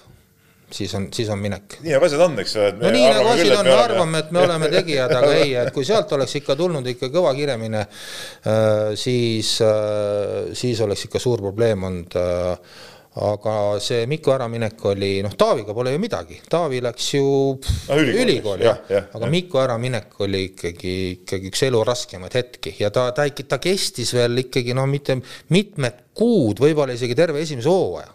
[0.70, 1.78] siis on, siis on minek.
[1.82, 2.70] nii nagu asjad on, eks ole.
[2.78, 5.86] no nii nagu asjad on, me arvame, et me oleme tegijad, aga ei, et kui
[5.86, 11.86] sealt oleks ikka tulnud ikka kõva kiremine, äh, siis, äh, siis oleks ikka suur probleem
[11.90, 12.78] olnud äh,
[13.18, 18.22] aga see Miku äraminek oli, noh, Taaviga pole ju midagi, Taavi läks ju no, ülikooli,
[18.22, 19.30] ülikooli, jah ja,, aga ja.
[19.34, 24.44] Miku äraminek oli ikkagi, ikkagi üks elu raskemaid hetki ja ta, ta, ta kestis veel
[24.44, 25.18] ikkagi noh, mitte
[25.50, 28.14] mitmed kuud, võib-olla isegi terve esimese hooaja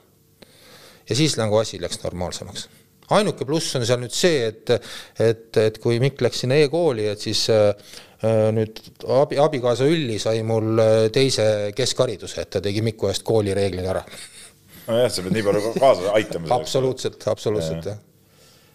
[1.09, 2.69] ja siis nagu asi läks normaalsemaks.
[3.09, 4.71] ainuke pluss on seal nüüd see, et,
[5.21, 7.75] et, et kui Mikk läks sinna e-kooli, et siis äh,
[8.55, 8.79] nüüd
[9.13, 14.01] abi, abikaasa Ülli sai mul äh, teise keskhariduse, et ta tegi Miku eest koolireeglid ära.
[14.88, 16.51] Nojah, sa pead nii palju kaasa aitama.
[16.55, 17.97] absoluutselt, absoluutselt jah.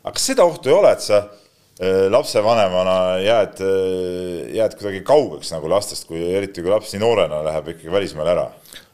[0.05, 5.53] aga kas seda ohtu ei ole, et sa äh, lapsevanemana jääd, äh, jääd kuidagi kaugeks
[5.55, 8.49] nagu lastest, kui eriti kui laps nii noorena läheb ikkagi välismaale ära?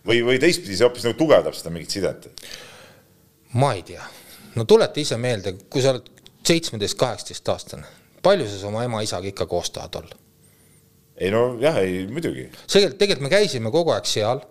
[0.06, 2.28] või, või teistpidi see hoopis nagu tugevdab seda mingit sidet?
[3.56, 4.04] ma ei tea,
[4.56, 6.12] no tuleta ise meelde, kui sa oled
[6.46, 7.88] seitsmeteist, kaheksateist aastane,
[8.22, 10.25] palju sa oma ema-isaga ikka koos tahad olla?
[11.16, 12.48] Ei no jah, ei muidugi.
[12.52, 14.42] tegelikult, tegelikult me käisime kogu aeg seal,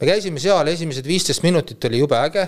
[0.00, 2.46] me käisime seal, esimesed viisteist minutit oli jube äge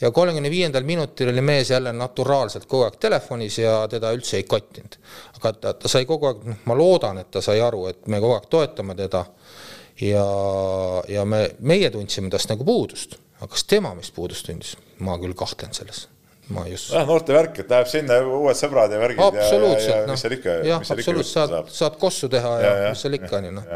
[0.00, 4.48] ja kolmekümne viiendal minutil oli mees jälle naturaalselt kogu aeg telefonis ja teda üldse ei
[4.48, 4.98] kottinud.
[5.38, 8.20] aga ta, ta sai kogu aeg, noh, ma loodan, et ta sai aru, et me
[8.22, 9.24] kogu aeg toetame teda
[10.00, 10.26] ja,
[11.08, 14.76] ja me, meie tundsime tast nagu puudust aga kas tema meist puudust tundis?
[14.98, 16.06] ma küll kahtlen selles.
[16.54, 16.92] Ma usu.
[16.94, 20.24] jah, noorte värk, et läheb sinna uued sõbrad ja värgid absoluutselt, ja, ja, ja mis
[20.24, 23.48] seal ikka, jah, absoluutselt, saad, saad kossu teha ja, ja, ja mis seal ikka on
[23.48, 23.68] ju noh.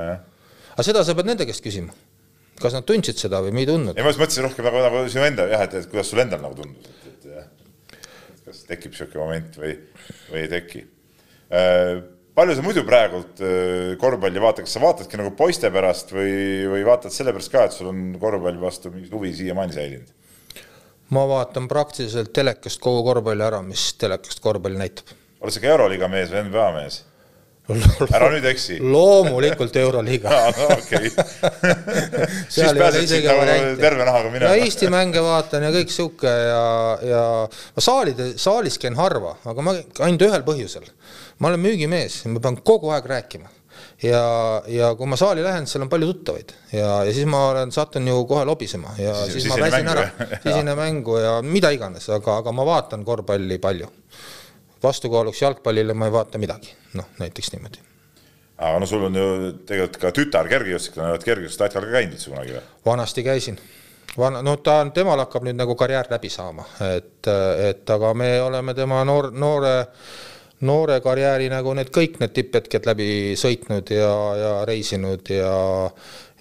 [0.72, 1.96] aga seda sa pead nende käest küsima.
[2.62, 3.98] kas nad tundsid seda või me ei tundnud?
[3.98, 6.42] ei, ma just mõtlesin rohkem nagu, nagu sinu enda jah, et, et kuidas sul endal
[6.44, 8.00] nagu tundus, et, et jah,
[8.46, 9.76] kas tekib niisugune moment või,
[10.30, 10.84] või ei teki
[11.52, 12.00] äh,
[12.38, 16.32] palju sa muidu praegult äh, korvpalli vaatad, kas sa vaatadki nagu poiste pärast või,
[16.72, 20.18] või vaatad selle pärast ka, et sul on korvpalli vastu mingi huvi siiamaani säilinud?
[21.12, 25.14] Ma vaatan praktiliselt telekast kogu korvpalli ära, mis telekast korvpalli näitab.
[25.40, 27.02] oled sa ka Euroliiga mees või NBA mees?
[28.16, 28.78] ära nüüd eksi.
[28.82, 30.32] loomulikult Euroliiga
[30.76, 31.12] okei.
[32.54, 34.50] siis pääsed siit nagu terve nahaga minema.
[34.50, 36.64] ja Eesti mänge vaatan ja kõik sihuke ja,
[37.06, 40.88] ja ma saalide, saalis käin harva, aga ma ainult ühel põhjusel.
[41.38, 43.52] ma olen müügimees, ma pean kogu aeg rääkima
[44.02, 46.54] ja, ja kui ma saali lähen, seal on palju tuttavaid.
[46.72, 48.94] Ja, ja siis ma olen, satun ju kohe lobisema.
[48.98, 50.06] Ja siis, siis ma väsin ära,
[50.44, 53.90] sisene mängu ja mida iganes, aga, aga ma vaatan korvpalli palju.
[54.82, 57.84] vastukaaluks jalgpallile ma ei vaata midagi, noh näiteks niimoodi.
[58.62, 59.28] Aga no sul on ju
[59.66, 62.64] tegelikult ka tütar kergejõustiklane, oled kergejõustikuajakal ka käinud üldse kunagi või?
[62.86, 63.60] vanasti käisin.
[64.18, 67.30] Vana, no ta on, temal hakkab nüüd nagu karjäär läbi saama, et,
[67.64, 70.31] et aga me oleme tema noor, noore noore
[71.02, 73.08] karjääri nagu need kõik need tipphetked läbi
[73.38, 75.56] sõitnud ja, ja reisinud ja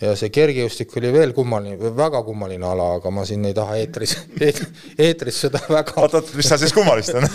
[0.02, 4.16] ja see kergejõustik oli veel kummaline, väga kummaline ala, aga ma siin ei taha eetris
[4.48, 4.62] eet,,
[4.98, 5.96] eetris seda väga.
[6.02, 7.28] oot, oot, mis seal siis kummalist on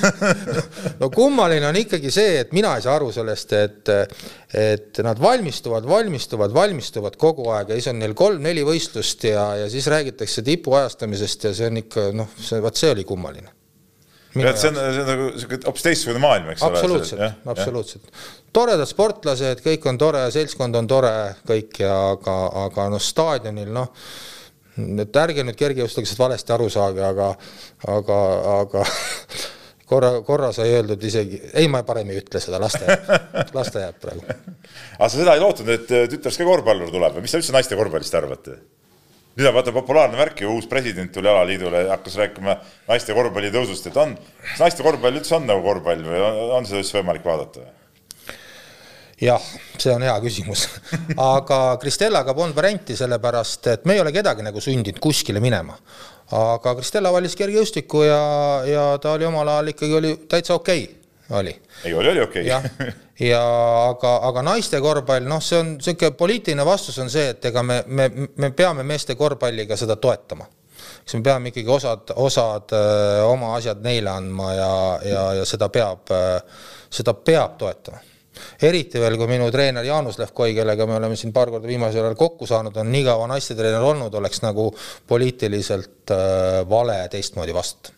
[1.01, 3.93] no kummaline on ikkagi see, et mina ei saa aru sellest, et,
[4.67, 9.71] et nad valmistuvad, valmistuvad, valmistuvad kogu aeg ja siis on neil kolm-neli võistlust ja, ja
[9.73, 13.56] siis räägitakse tipu ajastamisest ja see on ikka noh, see, vot see oli kummaline
[14.45, 16.79] et see on, see on nagu sihuke hoopis teistsugune maailm, eks ole.
[16.79, 18.23] absoluutselt, absoluutselt.
[18.57, 21.13] toredad sportlased, kõik on tore, seltskond on tore,
[21.49, 23.91] kõik ja aga, aga noh, staadionil noh,
[24.77, 27.33] et ärge nüüd kergejõustikust valesti aru saage, aga,
[27.97, 28.21] aga,
[28.61, 28.87] aga
[29.91, 33.73] korra, korra sai öeldud isegi, ei, ma parem ei ütle seda, las ta jääb, las
[33.73, 34.27] ta jääb praegu.
[34.99, 37.79] aga sa seda ei lootnud, et tütrest ka korvpallur tuleb või mis sa üldse naiste
[37.79, 38.53] korvpallist arvad?
[39.37, 42.57] Nüüd on vaata populaarne värk ju, uus president tuli alaliidule ja hakkas rääkima
[42.89, 46.69] naiste korvpalli tõusust, et on, kas naiste korvpall üldse on nagu korvpall või on, on
[46.69, 47.67] seda üldse võimalik vaadata?
[49.21, 49.45] jah,
[49.77, 50.67] see on hea küsimus
[51.35, 55.77] aga Kristellaga polnud varianti, sellepärast et me ei ole kedagi nagu sundinud kuskile minema.
[56.33, 58.23] aga Kristella valis kergejõustiku ja,
[58.69, 60.96] ja ta oli omal ajal ikkagi oli täitsa okei okay
[61.31, 61.61] oli.
[61.85, 62.93] ei, oli, oli okei okay.
[63.21, 63.41] ja
[63.89, 67.83] aga, aga naiste korvpall, noh, see on niisugune poliitiline vastus on see, et ega me,
[67.87, 70.47] me, me peame meeste korvpalliga seda toetama.
[71.03, 74.75] eks me peame ikkagi osad, osad öö, oma asjad neile andma ja,
[75.05, 76.13] ja, ja seda peab,
[76.91, 78.05] seda peab toetama
[78.63, 82.19] eriti veel, kui minu treener Jaanus Lehkoi, kellega me oleme siin paar korda viimasel ajal
[82.21, 84.69] kokku saanud, on nii kaua naistetreener olnud, oleks nagu
[85.09, 87.95] poliitiliselt äh, vale teistmoodi vastata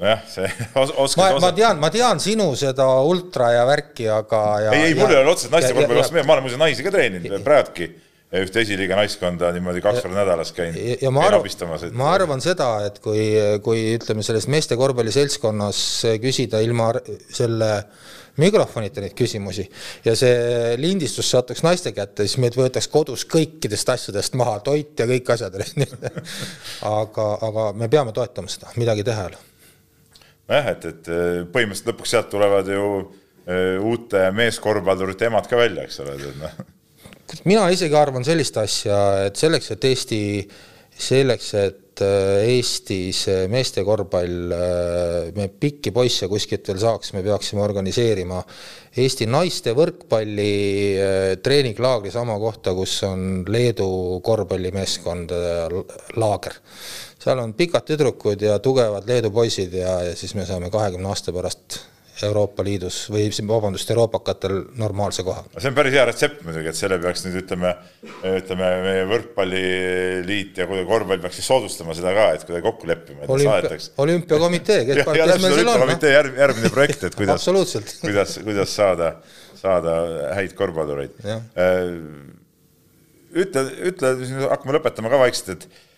[0.00, 0.50] nojah, see
[0.82, 4.90] os oskad ma, ma tean, ma tean sinu seda ultra ja värki, aga ja, ei,
[4.90, 7.90] ei, mul ei ole otseselt naiste korvpalli vastu, ma olen muuseas naisi ka treeninud, praegugi
[8.38, 10.76] ühte esiliiga naiskonda niimoodi kaks korda nädalas käin.
[11.02, 13.24] ja ma arvan, ma arvan seda, et kui,
[13.64, 15.82] kui ütleme, selles meeste korvpalliseltskonnas
[16.22, 16.92] küsida ilma
[17.34, 17.72] selle
[18.40, 19.66] mikrofonita neid küsimusi
[20.06, 25.10] ja see lindistus satuks naiste kätte, siis meid võetaks kodus kõikidest asjadest maha, toit ja
[25.10, 25.58] kõik asjad
[26.94, 29.49] aga, aga me peame toetama seda, midagi teha ei ole
[30.50, 35.86] nojah, et, et äh, põhimõtteliselt lõpuks sealt tulevad ju äh, uute meeskorvpallurite emad ka välja,
[35.86, 36.58] eks ole, et noh.
[37.48, 38.98] mina isegi arvan sellist asja,
[39.28, 40.22] et selleks, et Eesti,
[41.00, 43.22] selleks, et äh, Eestis
[43.52, 44.54] meeste korvpall,
[45.36, 48.42] me pikki poisse kuskilt veel saaks, me peaksime organiseerima
[49.00, 50.50] Eesti naiste võrkpalli
[51.44, 55.30] treeninglaagri sama kohta, kus on Leedu korvpallimeeskond
[56.18, 56.58] laager
[57.20, 61.34] seal on pikad tüdrukud ja tugevad Leedu poisid ja, ja siis me saame kahekümne aasta
[61.36, 61.82] pärast
[62.26, 65.44] Euroopa Liidus või vabandust, euroopakatel normaalse koha.
[65.56, 67.70] see on päris hea retsept muidugi, et selle peaks nüüd ütleme,
[68.36, 73.24] ütleme meie võrkpalliliit ja kuidagi korvpall peaks siis soodustama seda ka, et kuidagi kokku leppima.
[73.24, 75.94] Olümpia, olümpiakomitee, kes, kes meil seal on.
[76.12, 77.48] järg, järgmine projekt, et kuidas
[78.04, 79.14] kuidas, kuidas saada,
[79.60, 79.96] saada
[80.36, 81.16] häid korvpallureid.
[81.24, 81.78] Äh,
[83.44, 84.16] ütle, ütle,
[84.50, 85.88] hakkame lõpetama ka vaikselt, et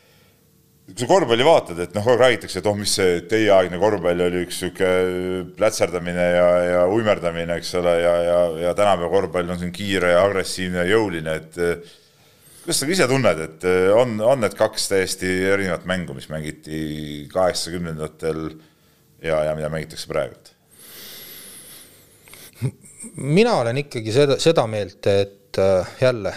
[0.83, 4.25] kui sa korvpalli vaatad, et noh, kogu aeg räägitakse, et oh, mis see teieaegne korvpall
[4.27, 4.89] oli üks sihuke
[5.57, 10.25] plätserdamine ja, ja uimerdamine, eks ole, ja, ja, ja tänapäeva korvpall on siin kiire ja
[10.27, 11.61] agressiivne ja jõuline, et
[12.65, 16.83] kuidas sa ise tunned, et on, on need kaks täiesti erinevat mängu, mis mängiti
[17.33, 18.45] kaheksakümnendatel
[19.23, 20.55] ja, ja mida mängitakse praegult?
[23.17, 25.59] mina olen ikkagi seda, seda meelt, et
[26.01, 26.33] jälle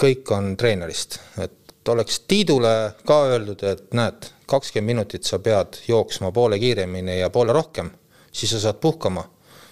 [0.00, 6.32] kõik on treenerist, et oleks Tiidule ka öeldud, et näed, kakskümmend minutit sa pead jooksma
[6.32, 7.90] poole kiiremini ja poole rohkem,
[8.32, 9.24] siis sa saad puhkama,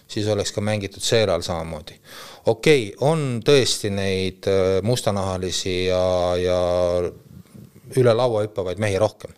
[0.08, 1.98] siis oleks ka mängitud seeral samamoodi.
[2.46, 6.60] okei okay,, on tõesti neid äh, mustanahalisi ja, ja
[7.96, 9.34] üle laua hüppavaid mehi rohkem.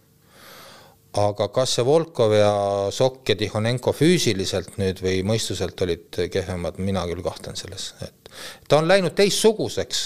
[1.12, 2.52] aga kas see Volkov ja
[2.94, 8.30] Sokk ja Tihonenko füüsiliselt nüüd või mõistuselt olid kehvemad, mina küll kahtlen selles, et
[8.68, 10.04] ta on läinud teistsuguseks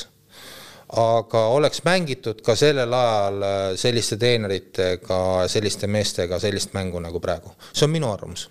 [1.01, 5.21] aga oleks mängitud ka sellel ajal äh, selliste treeneritega,
[5.51, 8.49] selliste meestega sellist mängu nagu praegu, see on minu arvamus.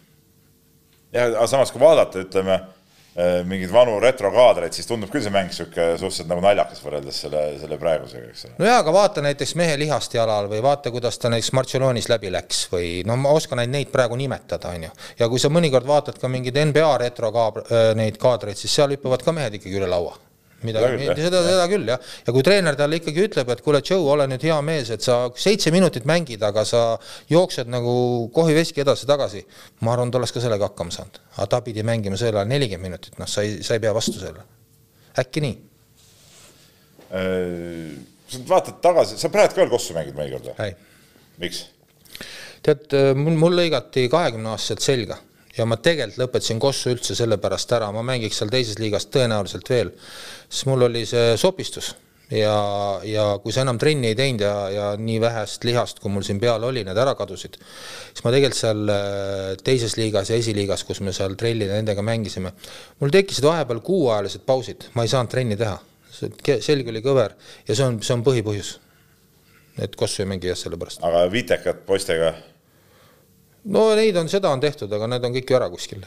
[1.13, 5.51] ja, aga samas, kui vaadata, ütleme äh, mingeid vanu retrokaadreid, siis tundub küll see mäng
[5.51, 8.57] niisugune suhteliselt nagu naljakas võrreldes selle, selle praegusega, eks ole.
[8.59, 12.33] no jaa, aga vaata näiteks mehe lihast jalal või vaata, kuidas ta näiteks Barcelonis läbi
[12.33, 14.91] läks või no ma oskan neid, neid praegu nimetada, on ju.
[15.21, 19.23] ja kui sa mõnikord vaatad ka mingeid NBA retrokaab-, äh, neid kaadreid, siis seal hüppavad
[19.23, 20.17] ka mehed ikkagi üle laua
[20.67, 21.99] midagi, seda, seda küll jah.
[22.27, 25.17] ja kui treener talle ikkagi ütleb, et kuule, Joe, ole nüüd hea mees, et sa
[25.39, 26.83] seitse minutit mängid, aga sa
[27.31, 27.95] jooksed nagu
[28.35, 29.43] kohiveski edasi-tagasi.
[29.83, 32.91] ma arvan, ta oleks ka sellega hakkama saanud, aga ta pidi mängima sel ajal nelikümmend
[32.93, 34.47] minutit, noh, sa ei, sa ei pea vastu selle.
[35.19, 35.59] äkki nii
[37.13, 37.93] äh,?
[38.33, 40.73] sa vaatad tagasi, sa praegu ka veel kossu mängid mõnikord või?
[41.43, 41.67] miks?
[42.65, 42.89] tead,
[43.19, 45.19] mul, mul lõigati kahekümne aastaselt selga
[45.57, 49.93] ja ma tegelikult lõpetasin Kossu üldse sellepärast ära, ma mängiks seal teises liigas tõenäoliselt veel,
[50.49, 51.93] sest mul oli see sopistus.
[52.33, 52.53] Ja,
[53.05, 56.39] ja kui sa enam trenni ei teinud ja, ja nii vähest lihast, kui mul siin
[56.41, 61.03] peal oli, need ära kadusid, siis ma tegelikult seal äh, teises liigas ja esiliigas, kus
[61.05, 62.55] me seal trellide nendega mängisime,
[63.03, 65.75] mul tekkisid vahepeal kuuajalised pausid, ma ei saanud trenni teha,
[66.63, 67.35] selg oli kõver.
[67.67, 68.79] Ja see on, see on põhipõhjus.
[69.83, 71.03] et Kossu ei mängi jah, sellepärast.
[71.05, 72.33] aga vitekad poistega
[73.71, 76.01] no neid on, seda on tehtud, aga need on kõik ju ära kuskil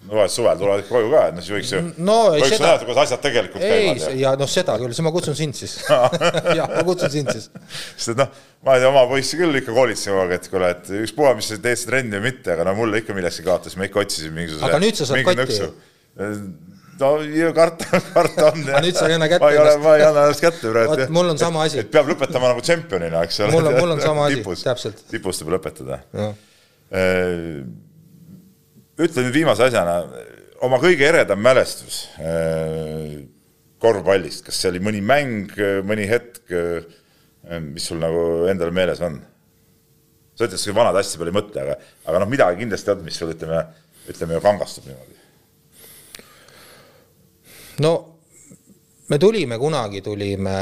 [0.00, 2.64] no vahest suvel tulevad ikka koju ka, et noh, siis võiks ju no, võiks seda...
[2.64, 4.00] näidata, kuidas asjad tegelikult ei, käivad.
[4.00, 5.76] ja, ja noh, seda küll, siis ma kutsun sind siis
[6.58, 7.50] jah, ma kutsun sind siis.
[7.98, 8.32] sest et noh,
[8.66, 11.52] ma ei tea, oma poissi küll ikka koolitasin kogu aeg, et kuule, et ükspuha, mis
[11.52, 14.34] sa teed seda trenni või mitte, aga no mulle ikka millestki kaotas, ma ikka otsisin
[14.36, 15.60] mingisuguse aga nüüd sa saad kotti
[17.00, 18.60] ju no karta, karta on.
[18.66, 19.44] aga nüüd sa ei anna kätte.
[19.44, 21.06] ma ei ole, ma ei anna ennast kätte praegu.
[21.12, 21.80] mul on sama asi.
[21.84, 23.54] et peab lõpetama nagu tšempionina, eks ole.
[23.54, 25.04] mul on, mul on sama asi, täpselt.
[25.12, 26.32] tipust tuleb lõpetada Äh,
[29.00, 30.00] ütle nüüd viimase asjana,
[30.66, 33.20] oma kõige eredam mälestus äh,
[33.80, 35.54] korvpallist, kas see oli mõni mäng,
[35.86, 39.20] mõni hetk, äh, mis sul nagu endal meeles on?
[40.40, 41.74] sa ütled, et vanad asja peale ei mõtle, aga,
[42.08, 43.58] aga noh, midagi kindlasti on, mis sul ütleme,
[44.08, 45.18] ütleme ju kangastub niimoodi.
[47.84, 47.92] no
[49.12, 50.56] me tulime kunagi, tulime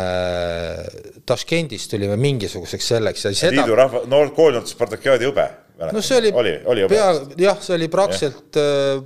[1.28, 3.54] Taškendist tulime mingisuguseks selleks ja seda.
[3.60, 5.46] liidu rahva, noor koolinoorte Spartakiaadi hõbe
[5.78, 9.04] no see oli, oli, oli pea, jah, see oli praktiliselt äh,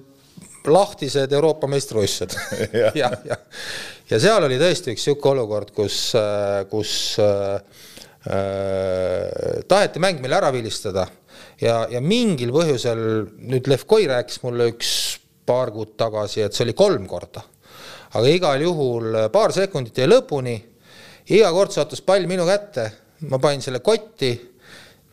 [0.70, 2.36] lahtised Euroopa meistrivõistlused.
[2.82, 3.38] Jah, ja, ja,
[4.10, 6.92] ja seal oli tõesti üks niisugune olukord, kus, äh, kus
[7.22, 7.56] äh,
[8.30, 11.06] äh, taheti mäng meile ära vilistada.
[11.62, 13.00] Ja, ja mingil põhjusel
[13.50, 14.92] nüüd Lev Koi rääkis mulle üks
[15.46, 17.42] paar kuud tagasi, et see oli kolm korda.
[18.12, 20.52] aga igal juhul paar sekundit jäi lõpuni,
[21.32, 22.84] iga kord sattus pall minu kätte,
[23.30, 24.34] ma panin selle kotti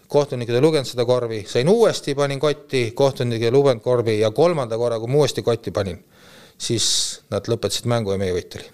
[0.10, 4.78] kohtunikud ei lugenud seda korvi, sain uuesti, panin kotti, kohtunikud ei lugenud korvi ja kolmanda
[4.82, 6.00] korra, kui ma uuesti kotti panin,
[6.58, 6.88] siis
[7.30, 8.66] nad lõpetasid mängu ja meie võit oli.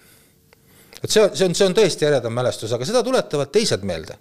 [1.03, 4.17] et see, see on, see on tõesti eredam mälestus, aga seda tuletavad teised meelde.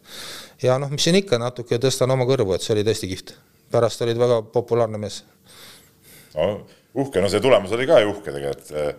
[0.62, 3.34] ja noh, mis siin ikka, natuke tõstan oma kõrvu, et see oli tõesti kihvt.
[3.70, 5.22] pärast olid väga populaarne mees
[6.34, 6.50] no,.
[6.94, 8.92] uhke, no see tulemus oli ka ju uhke tegelikult eh,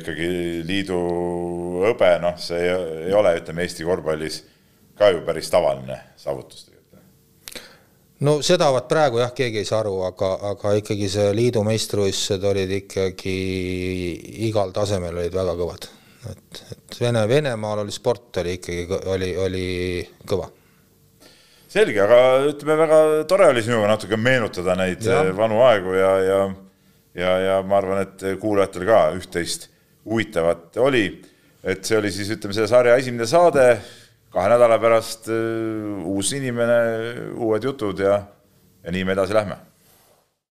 [0.00, 0.28] ikkagi
[0.66, 1.00] liidu
[1.86, 4.42] hõbe, noh, see ei ole, ütleme Eesti korvpallis
[4.98, 6.73] ka ju päris tavaline saavutus
[8.20, 12.48] no seda vaat praegu jah, keegi ei saa aru, aga, aga ikkagi see liidu meistrivõistlused
[12.50, 13.36] olid ikkagi
[14.48, 15.88] igal tasemel olid väga kõvad.
[16.30, 19.68] et, et Vene, Venemaal oli sport oli ikkagi, oli, oli
[20.26, 20.50] kõva.
[21.68, 22.20] selge, aga
[22.52, 25.24] ütleme, väga tore oli sinuga natuke meenutada neid ja.
[25.34, 26.44] vanu aegu ja, ja
[27.14, 29.68] ja, ja ma arvan, et kuulajatel ka üht-teist
[30.04, 31.06] huvitavat oli.
[31.64, 33.68] et see oli siis, ütleme, selle sarja esimene saade
[34.34, 36.80] kahe nädala pärast äh, uus inimene,
[37.38, 38.18] uued jutud ja,
[38.82, 39.60] ja nii me edasi lähme